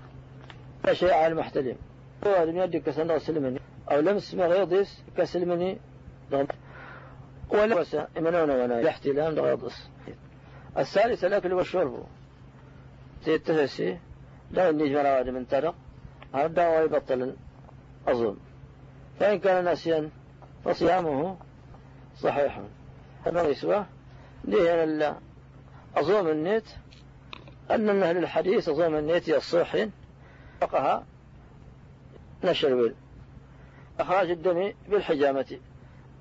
[0.86, 1.76] لا شيء على المحتلم.
[2.28, 3.60] هو من يدك كسنة سلمني
[3.92, 5.78] أو لمس مغيضس كسلمني
[7.50, 9.90] ولا إمنون ولا الاحتلام لغيضس
[10.78, 12.04] الثالث الأكل والشرب
[13.26, 14.00] تيتسسي
[14.52, 15.76] لا ينجي مراد من ترق.
[16.34, 17.36] هذا ويبطل
[18.08, 18.38] أظن
[19.20, 20.10] فإن كان ناسيا
[20.66, 21.38] فصيامه
[22.18, 22.62] صحيح.
[23.28, 23.86] هذا يسوى
[24.46, 25.16] لأن
[25.96, 26.64] أظن النيت
[27.72, 29.92] أن أهل الحديث أظن النيت الصحين
[30.62, 31.06] فقها
[32.44, 32.94] نشر
[34.00, 35.60] أخراج الدم بالحجامة.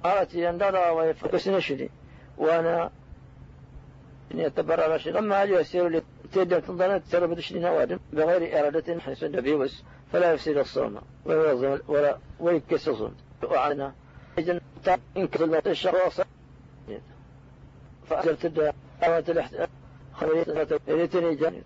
[0.04, 1.90] أن درى ويفكس نشري.
[2.38, 2.90] وأنا
[4.34, 7.98] يتبرع رشد لما أجي يسير لي تيدا تنظر ترى بدشري نوادم.
[8.12, 9.84] بغير إرادة حيث بيوس.
[10.12, 11.00] فلا يفسد الصوم.
[11.88, 13.14] ولا ويكس الصوم.
[13.42, 13.94] وعنا
[14.38, 14.60] إذن
[15.16, 16.20] إن كتل الشخص
[18.10, 18.70] فأجل تدى
[19.02, 19.68] أوات الاحتمال
[20.12, 21.62] خبريتني جانب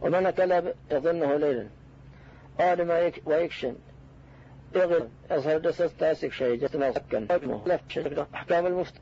[0.00, 1.68] ومن أكل يظنه ليلا.
[2.60, 3.76] قال ما ويكشن
[4.74, 8.94] يغل يظهر دسس تاسك شيء جتنا سكن حكمه لف شجرة أحكام المفت.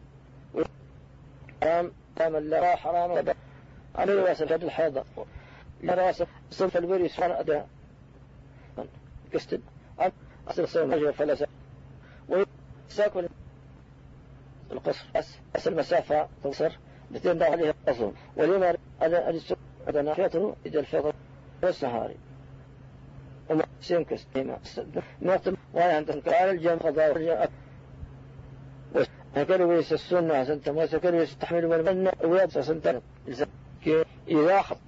[1.63, 3.35] حرام حرام لا حرام
[3.95, 5.05] عليه واسف هذا الحيضة.
[5.83, 7.69] لا راسف صنف الوري سبحان أداء
[9.35, 9.61] قستد
[10.49, 11.47] أصل صيام رجل فلسة
[12.29, 13.29] ويساكل
[14.73, 15.05] القصر.
[15.57, 16.73] أس المسافة توصر
[17.11, 18.75] بتين عليها أصل ولما
[19.89, 21.13] أدنا فيتر إذا الفطر
[21.63, 22.17] والسهاري
[23.51, 24.27] وما سينكس
[25.23, 27.51] نقطة وأنا عند على الجمع قضاء
[29.37, 33.03] هكذا ويس السنة سنت ما سكر ويس تحمل والمنة ويبس سنت
[34.29, 34.79] إذا خط.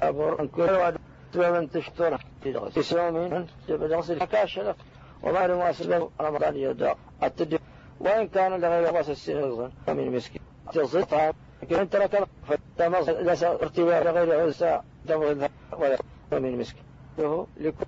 [0.00, 0.94] أبور أن كل واحد
[1.34, 4.74] من تشتر في سومين بغسل كاشلة
[5.22, 7.60] وما لما أسلم رمضان يدع التدب
[8.00, 14.02] وإن كان لغير رأس السنة من مسكين تصل طعام لكن أنت لك فتمص لس ارتباع
[14.02, 15.98] لغير عزة دم ولا
[16.32, 16.84] من مسكين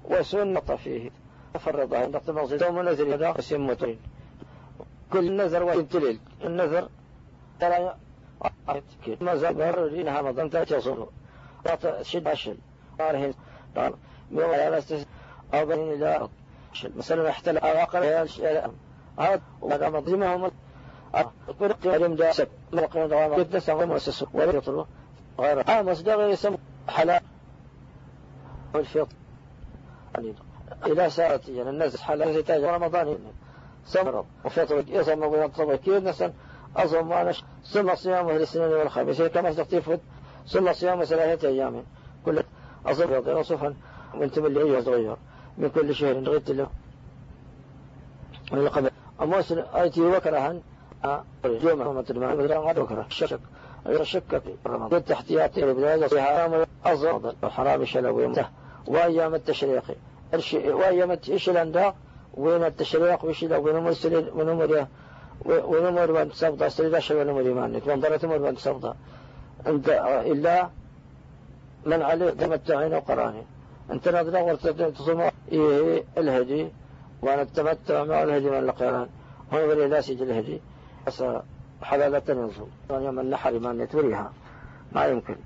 [0.04, 1.10] وسنة فيه.
[1.58, 3.98] فرض عن نقط المغزل يوم نذر هذا قسم مترين
[5.12, 6.88] كل نذر ويبتلل النذر
[7.60, 7.94] ترى
[9.20, 11.06] ما زال بهر إنها مضم تصل
[12.02, 12.56] شد عشل
[12.98, 13.34] قارهن
[13.76, 13.94] قال
[14.30, 15.06] لا استس
[15.54, 16.28] أو بين لا
[16.84, 18.72] مثلا احتل أواقر هذا وهذا
[19.62, 20.50] مضيمهم
[21.60, 22.48] قرق يرم دا سب.
[22.72, 24.86] موقع دوام قد سوى مؤسسه ولا يطلب
[25.38, 25.68] غير.
[25.68, 27.20] آه مصدر يسمى حلال
[28.74, 29.14] والفطر.
[30.86, 33.18] إلى ساعة يعني الناس حلال زيتاج رمضان
[33.86, 34.24] سمر.
[34.44, 36.32] وفطر يصم وينطبق كيف نسن.
[36.94, 37.44] ما نش.
[37.64, 39.22] ثم صيامه الاثنين والخميس.
[39.22, 39.90] كما استخطيف
[40.46, 41.84] ثم صيامه ثلاثة أيام.
[42.24, 42.42] كل
[42.86, 43.74] يضير صفا
[44.14, 45.16] وانت من اللي يتغير
[45.58, 46.18] من كل شهر.
[46.18, 46.70] غيت له.
[48.52, 48.89] من القبل
[49.22, 50.54] أموس آيتي وكرها
[51.44, 53.40] جمعة مثل ما مثل ما وكره الشك.
[54.40, 58.34] في رمضان التحتياتي بداية حرام أظن وحرام شلوي
[58.86, 59.84] وأيام التشريق.
[60.54, 61.94] وأيام إيش الأنداق
[62.34, 64.86] وين التشريق؟ وإيش ذا؟ وين مرسل وين مر
[65.44, 68.94] وين مر من تصفى سريدا شو وين مر مانك وانظرت مر من تصفى
[69.66, 69.88] أنت
[70.26, 70.70] إلا
[71.86, 73.42] من عليه تمتعين وقراني.
[73.90, 76.68] أنت نادنا ورتدين تصوم إيه الهدي.
[77.22, 79.08] وأنا التمتع مع الهدي من القران
[79.52, 80.60] ولي لا سجل الهدي
[81.06, 81.24] بس
[81.82, 84.32] حلالة ينصب يوم النحر ما نتوريها
[84.92, 85.36] ما يمكن.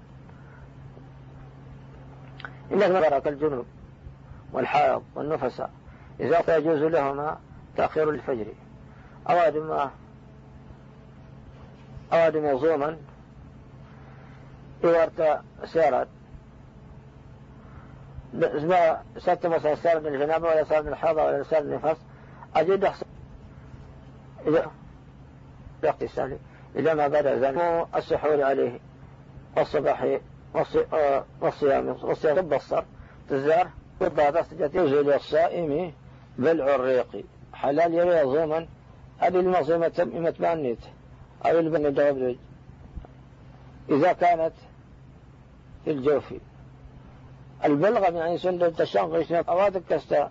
[2.71, 3.67] إلا ما الجنوب
[4.53, 5.71] والحائض والنفساء
[6.21, 7.39] إذا يجوز لهما
[7.77, 8.47] تأخير الفجر
[9.31, 9.91] أوادم
[12.13, 12.97] أوادم يظوما
[14.85, 16.09] إذا سيرت
[18.35, 22.01] ما ست مثلا سار من الجنابة ولا سار من الحاضة ولا سار من النفس
[22.57, 23.07] أجد أحسن.
[24.47, 24.71] إذا
[25.85, 26.39] اغتسال
[26.77, 28.81] إذا ما بدأ ذلك السحور عليه
[29.57, 30.19] والصباح
[31.41, 32.85] والصيام والصيام البصر
[33.29, 33.69] تزار
[34.43, 34.75] سجد.
[34.75, 35.93] يزول الصائم
[36.39, 38.67] بلع الريق حلال يري ظوما
[39.21, 40.79] أبي المظلمة تمت بانيت
[41.47, 42.37] أو البن
[43.91, 44.53] إذا كانت
[45.85, 46.35] في الجوف.
[47.65, 50.31] البلغة من عين سند التشنق أوادك كستا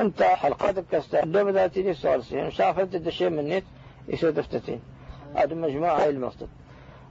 [0.00, 3.64] انت حلقاتك كستعدوا ذاتي دي سوالسين شافت الدشي منيت
[4.08, 4.80] يسوي دفتتين.
[5.34, 6.48] هذه مجموعة هاي المقصد.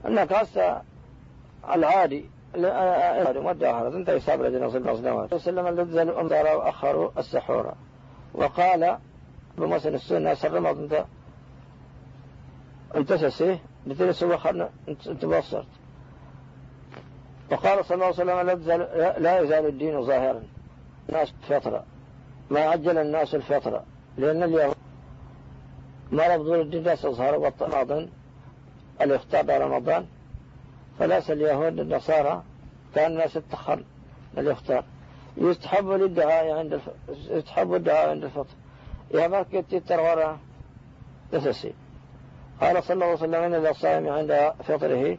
[0.06, 0.82] انك هسه
[1.74, 2.24] العادي
[3.36, 7.74] ودعها أنت يصاب لجنة صلى الله عليه وسلم الذين الأمطار وأخروا السحور
[8.34, 8.98] وقال
[9.58, 11.04] بمثل السنة سرمت أنت.
[12.96, 15.66] انت سسيه بتلس وخرنا أنت بصرت.
[17.50, 18.86] وقال صلى الله عليه وسلم
[19.22, 20.42] لا يزال الدين ظاهرا.
[21.08, 21.84] الناس فترة
[22.50, 23.84] ما عجل الناس الفترة
[24.18, 24.74] لأن اليوم
[26.12, 28.08] مرض ظهور الدين تظهر والطماطم
[29.00, 30.06] الإفطار رمضان.
[30.98, 32.42] فليس اليهود النصارى
[32.94, 33.84] كان الناس تتخر
[34.38, 34.84] الإفطار
[35.36, 36.88] يستحب للدعاء عند الف...
[37.30, 38.54] يستحب الدعاء عند الفطر.
[39.14, 40.36] يا مركز تتر
[41.32, 41.74] تسسي
[42.60, 45.18] قال صلى الله عليه وسلم إن للصائم عند فطره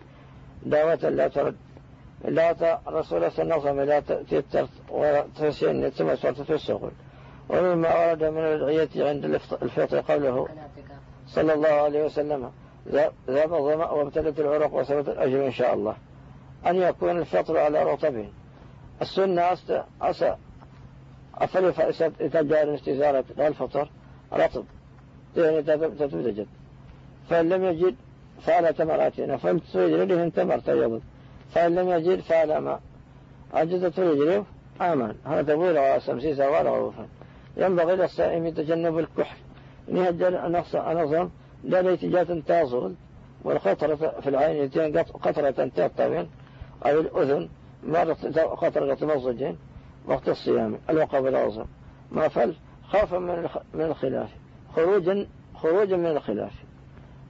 [0.65, 1.55] دعوة لا ترد.
[2.25, 6.91] لا رسول وسلم لا تتر وتسين صلت السوق
[7.49, 9.25] ومما ورد من الأدعية عند
[9.61, 10.47] الفطر قوله
[11.27, 12.51] صلى الله عليه وسلم
[13.27, 15.95] ذهب الظمأ وابتلت العرق وثبت الأجر إن شاء الله.
[16.67, 18.25] أن يكون الفطر على رطب
[19.01, 19.57] السنة
[20.01, 20.35] أسى
[21.35, 21.65] أفل
[22.21, 23.89] إذا جاء استزارة الفطر
[24.33, 24.65] رطب.
[25.37, 26.47] يعني تتوجد
[27.29, 27.95] فإن لم يجد
[28.41, 31.01] فعل تمراتنا فإن تجري تمر تيض
[31.51, 32.79] فإن لم يجد فعل ما.
[33.53, 34.45] عجزت رجله
[34.81, 35.15] آمن.
[35.25, 37.07] هذا تقول على سمسيسة ولا غروفا
[37.57, 39.37] ينبغي للصائم يتجنب الكحل.
[39.87, 40.35] نهجل
[40.75, 41.29] أنظم
[41.63, 42.95] لا ليتجات تازل
[43.43, 46.29] والقطرة في العين يتين قطرة تطبين
[46.85, 47.49] أو الأذن
[47.83, 49.57] مرة قطرة مزجين
[50.07, 51.65] وقت الصيام الوقف العظم
[52.11, 52.55] ما فل
[52.87, 54.29] خوفا من من الخلاف.
[54.75, 56.51] خروجا خروجا من الخلاف.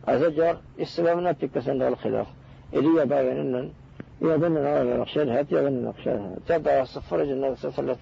[0.08, 2.28] أزجر السبب نتك سند الخلاف.
[2.74, 3.74] إلي باين
[4.22, 8.00] يظن نقشان هات يظن نقشان هات تبع صفر جنة سفلت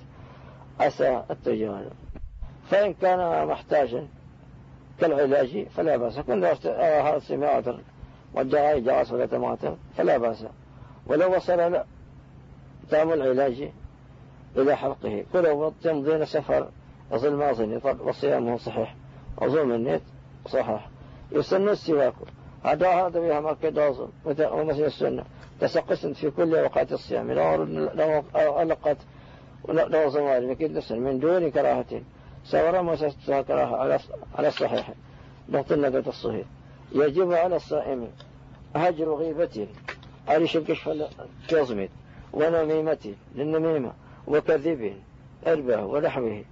[0.81, 1.91] أسى التجارب
[2.69, 4.07] فإن كان محتاجا
[4.99, 6.19] كالعلاج فلا بأس.
[6.19, 7.63] كن هذا سماعة
[8.33, 10.45] والدعاء جواز ولا تماتر فلا بأس.
[11.07, 11.83] ولو وصل
[12.89, 13.69] تام العلاج
[14.57, 15.25] إلى حلقه.
[15.33, 16.69] ولو تمضين سفر
[17.11, 17.81] أظل ما أظن.
[17.99, 18.95] وصيامه صحيح.
[19.39, 20.01] أظن النت
[20.47, 20.89] صحيح.
[21.31, 22.13] يسن السواك.
[22.63, 25.23] هذا هذا بها ما كدازم ومثل السنة.
[25.59, 28.23] تسقس في كل أوقات الصيام لو
[28.61, 28.97] ألقت
[29.69, 32.01] لو زوال مكيد من دون كراهة.
[32.45, 33.99] سورا مسستها كراهة
[34.37, 34.93] على الصحيح
[35.71, 36.45] النبات الصحيح.
[36.91, 38.07] يجب على الصائم
[38.75, 39.67] هجر غيبته
[40.27, 40.89] على شكش
[41.47, 41.89] كظمت
[42.33, 43.93] ونميمة للنميمة
[44.27, 44.93] وكذب
[45.47, 46.43] أربه ونحوه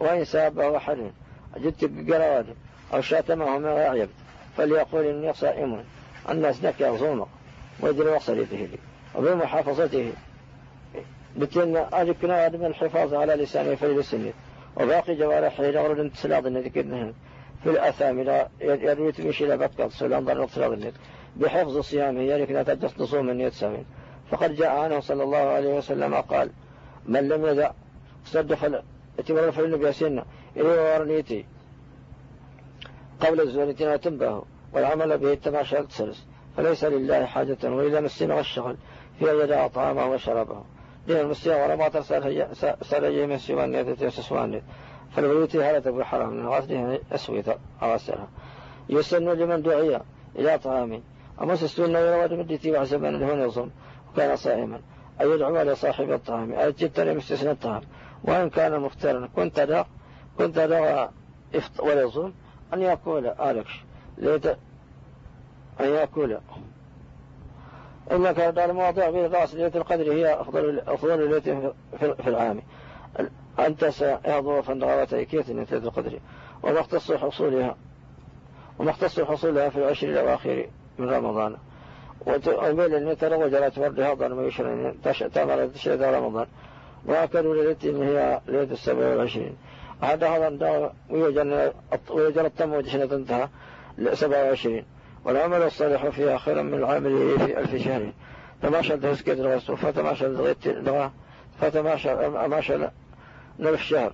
[0.00, 1.10] وإن سابه وحل
[1.58, 2.44] جدت قرار
[2.94, 4.08] أو شاتمه ما يعيب
[4.56, 5.84] فليقول إني صائم
[6.30, 7.28] الناس نكي ظلمق
[7.82, 8.68] ويدري به
[9.14, 10.12] وبمحافظته
[11.36, 14.32] بتن أذكنا من الحفاظ على لسانه فلسنه
[14.76, 17.12] وباقي جوارحه لغرد سلاض ذكرناها
[17.62, 20.78] في الأثام لا يروي تمشي بطل سلام ضر سلاض
[21.36, 23.84] بحفظ صيامه لا تجس نصوم من يتسامين
[24.30, 26.50] فقد جاء عنه صلى الله عليه وسلم قال
[27.06, 27.70] من لم يدع
[28.24, 28.82] صدق
[29.18, 30.24] اتمر فإنه سنة
[30.56, 31.44] إليه ورنيتي
[33.20, 36.26] قبل الزونتين وتنبه والعمل به التماشى التسلس.
[36.58, 38.76] فليس لله حاجة وإذا مسنا والشغل
[39.18, 40.62] في أن يدع طعامه وشرابه
[41.06, 42.46] دين المسيح ولا ما ترسل
[42.82, 44.62] سرجي من سوان نيتة سوان
[45.10, 47.48] فالبيوت هذا تبو حرام من غسله أسويت
[47.82, 48.28] أغسلها
[48.88, 50.00] يسن لمن دعي
[50.36, 51.02] إلى طعام
[51.42, 53.70] أما سستون يروى مدتي وحسبا له يصوم
[54.12, 54.80] وكان صائما.
[55.20, 56.52] أي يدعو لصاحب الطعام.
[56.52, 57.82] أي جدا مستثنى الطعام.
[58.24, 59.84] وإن كان مختارا كنت دع
[60.38, 61.08] كنت دع
[61.82, 62.34] ويصوم
[62.74, 63.64] أن يقول أن
[65.80, 66.38] يأكل.
[68.12, 72.62] إنك مواضع في رأس ليلة القدر هي أفضل أفضل ليلة في العام.
[73.58, 76.18] أنت سيحضر فندغوتي كيف ليلة القدر.
[76.62, 77.76] وما اختص حصولها
[78.78, 80.68] وما اختص حصولها في العشر الأواخر
[80.98, 81.56] من رمضان.
[82.26, 84.94] وأميل أن يتروج على تفردها ضمن ما يشرين
[85.34, 86.46] تامر تشري رمضان.
[87.06, 89.56] وأكلوا ليلة هي ليلة السبع والعشرين.
[90.00, 90.92] هذا هذا
[92.10, 93.48] ويجر التم وتشنة انتهى
[94.12, 94.84] سبع وعشرين.
[95.28, 98.12] والعمل الصالح فيها خيرا من العامل في ألف شهر.
[98.62, 100.68] تماشى تسكت الغسل فتماشى الغيت
[101.60, 102.78] فتماشى أماشى
[103.58, 104.12] نلف شهر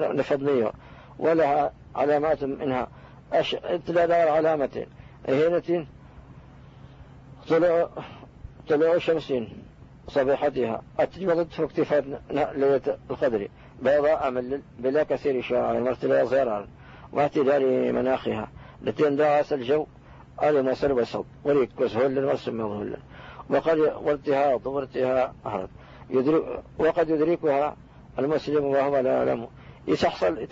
[0.00, 0.72] نفضنية
[1.18, 2.88] ولها علامات منها.
[3.32, 3.56] أش...
[3.86, 4.86] دار علامة.
[5.26, 5.86] هينة
[7.48, 7.90] طلوع
[8.68, 9.34] طلوع شمس
[10.08, 10.82] صبيحتها.
[11.00, 13.48] أتجمد في اكتفاء ليلة القدر.
[13.82, 16.68] بيضاء بلا كثير شعر مرتبة صغيرا
[17.12, 18.48] واعتدال مناخها.
[18.82, 19.86] لتين دعس الجو
[20.38, 22.96] على ما سلب الصوت وليك وسهل ورسم مظهل
[23.50, 25.68] وقد وارتها وارتها أهرد
[26.10, 27.76] يدرك وقد يدركها
[28.18, 29.48] المسلم وهو لا يعلم.
[29.88, 30.46] يتحصل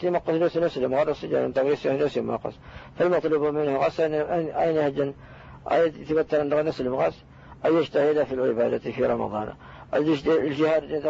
[0.00, 2.54] تمقص نفس مسلم غير السجن تغيس نفس ماقص
[2.98, 5.14] فالمطلوب منه غس أين يهجن؟
[5.72, 7.24] أي تبتل أن نسلم غس
[7.66, 9.52] أن يجتهد في العبادة في رمضان.
[9.94, 11.02] الجهاد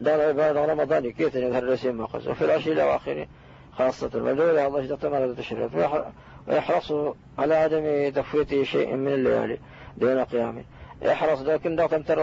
[0.00, 3.26] دار عبادة رمضان كيف يظهر رسيم ماقص وفي العشر الأواخر
[3.78, 5.74] خاصة ولولا الله جل وعلا تشرف
[6.48, 6.92] ويحرص
[7.38, 9.58] على عدم تفويته شيء من الليالي
[9.96, 10.64] دون قيامه
[11.02, 12.18] يحرص لكن لا تمتر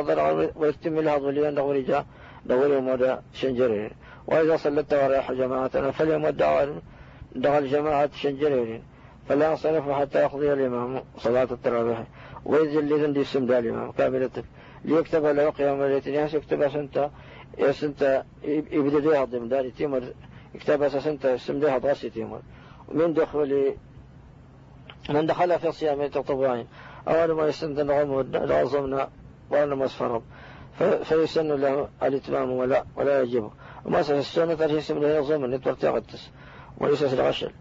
[0.56, 2.06] ويتم لها ظليا دغ رجاء
[2.46, 3.92] دغ يوم شنجرين
[4.28, 6.66] وإذا صلى التواريح جماعة فليمودع
[7.36, 8.84] دغ الجماعة شنجرين
[9.30, 12.04] فلا ينصرف حتى يقضي الإمام صلاة التراويح.
[12.46, 14.30] وينزل لذن سمد الإمام كاملة
[14.86, 17.12] ليكتب له قيام الليل يكتب سنتا
[17.58, 20.04] يسنتا يبدو يهضم داري تيمر
[20.56, 22.42] يكتب سنتا سمدها تيمر
[22.92, 23.76] من دخول
[25.10, 26.68] من دخل في الصيام التطوعين
[27.08, 29.10] أول ما يسن الغمود العظمنا
[29.50, 30.24] وأنا مسفرض
[31.04, 33.52] فيسن له الإتمام ولا ولا يجبه
[33.86, 36.30] وما السنة يسن له الضمن يتورتغتس
[36.78, 37.52] وليس الغشل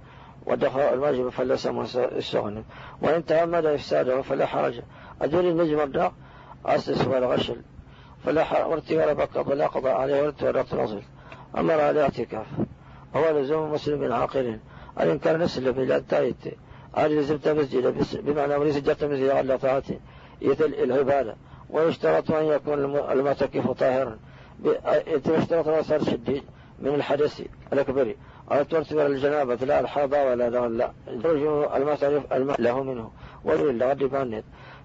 [0.47, 1.67] ودخل الواجب فلس
[1.97, 2.65] السغن
[3.03, 4.81] وإن تعمد إفساده فلا حرج.
[5.23, 6.13] أدري النجم الداق
[6.67, 7.57] أسس ولا غشل.
[8.25, 11.03] فلا حرج ولا بقى فلا قضاء عليه ولا تنظل
[11.57, 12.47] أمر على اعتكاف.
[13.17, 14.59] هو لزوم مسلم عاقل
[15.01, 16.37] أن كان نسل بلا تايت
[16.99, 17.95] أن لزمت مسجد
[18.27, 19.99] بمعنى وليس جت مسجد على طاعته
[20.43, 21.37] يتل العبادة.
[21.71, 24.19] ويشترط أن يكون المعتكف طاهرا.
[25.07, 26.43] يشترط أن يصير شديد
[26.81, 27.43] من الحدث
[27.73, 28.15] الأكبر.
[28.53, 30.93] أو ترتب الجنابة لا الحاضة ولا لا لا.
[32.37, 33.11] الماء له منه.
[33.45, 34.45] ويقول لغد باند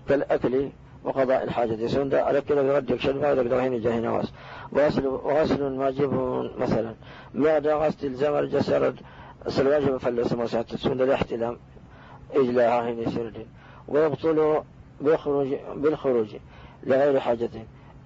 [0.10, 0.70] كالأكل
[1.04, 4.32] وقضاء الحاجة يسون ده على بيرد يكشف ما يقدر هنا جاهي نواس.
[4.72, 6.14] وغسل وغسل واجب
[6.58, 6.96] مثلا.
[7.34, 8.94] ما دا غسل الزمر الجسر
[9.60, 11.58] الواجب فلس مسات سون الاحتلام
[12.36, 13.48] إجلاها هنا يسردين
[13.88, 14.64] ويبطل
[15.02, 16.36] بالخروج بالخروج
[16.84, 17.50] لغير حاجة.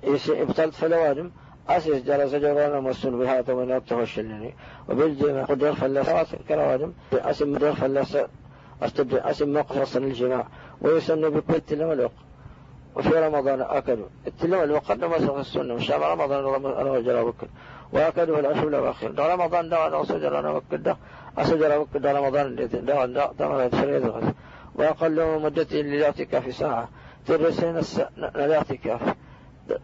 [0.04, 1.32] ابطلت فلوادم
[1.70, 4.54] أسس جلس جوانا مسون بها تمنى التوشلني
[4.90, 8.18] وبالجماع قد يغفل لسوات كروادم أسم يغفل لس
[8.82, 10.48] أستبدل أسم مقصصا الجماع
[10.82, 12.12] ويسن بكل تلم الوق
[12.96, 14.06] وفي رمضان أكلوا.
[14.28, 17.48] التلم الوق قد مسخ السنة مش رمضان أنا وجل وكل
[17.94, 19.12] وأكلوا العشر الأواخر.
[19.12, 20.98] ده رمضان ده أنا أسجل أنا وكل ده.
[21.38, 24.34] أسجل وكل ده رمضان ده ده ده تشريد الغد
[24.76, 26.90] وأقل مدته للاعتكاف ساعة.
[27.28, 27.82] ترسين
[28.18, 29.02] الاعتكاف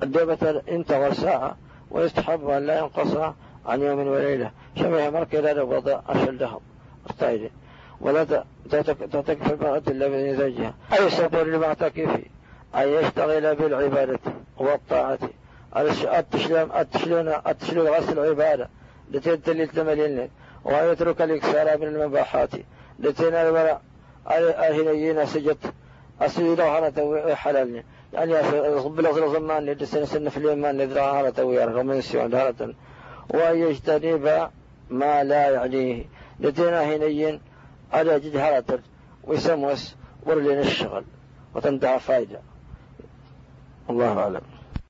[0.03, 1.57] الدبة انتظر ساعة
[1.91, 3.17] ويستحب أن لا ينقص
[3.65, 4.51] عن يوم وليلة.
[4.75, 6.49] شبه مركز لا وضع أشل
[7.09, 7.51] ارتايد
[8.01, 8.23] ولا
[9.11, 12.19] تتكفى المرأة إلا بإذن زوجها أي صبر لمعتكف
[12.75, 14.19] أن يشتغل بالعبادة
[14.57, 15.19] والطاعة.
[15.77, 18.69] التشلم التشلون التشلون غسل العبادة
[19.13, 20.29] التي تلي التملين
[20.65, 22.49] ويترك الإكسار من المباحات
[22.99, 23.79] نرى
[24.27, 25.73] الهنيين سجت
[26.21, 28.33] أسجد هنا حلالني يعني
[28.89, 32.73] بلغ زمان لدسنا سنة في اليمن ندرى هارة ويار ومن سيون هارة
[33.33, 34.49] ويجتنب
[34.89, 36.05] ما لا يعنيه.
[36.39, 37.41] لدينا هنيين
[37.93, 38.79] على جد هارة
[39.23, 39.95] ويسموس
[40.25, 41.03] ورلين الشغل.
[41.55, 42.39] وتنتهى فايدة
[43.89, 44.58] الله أعلم.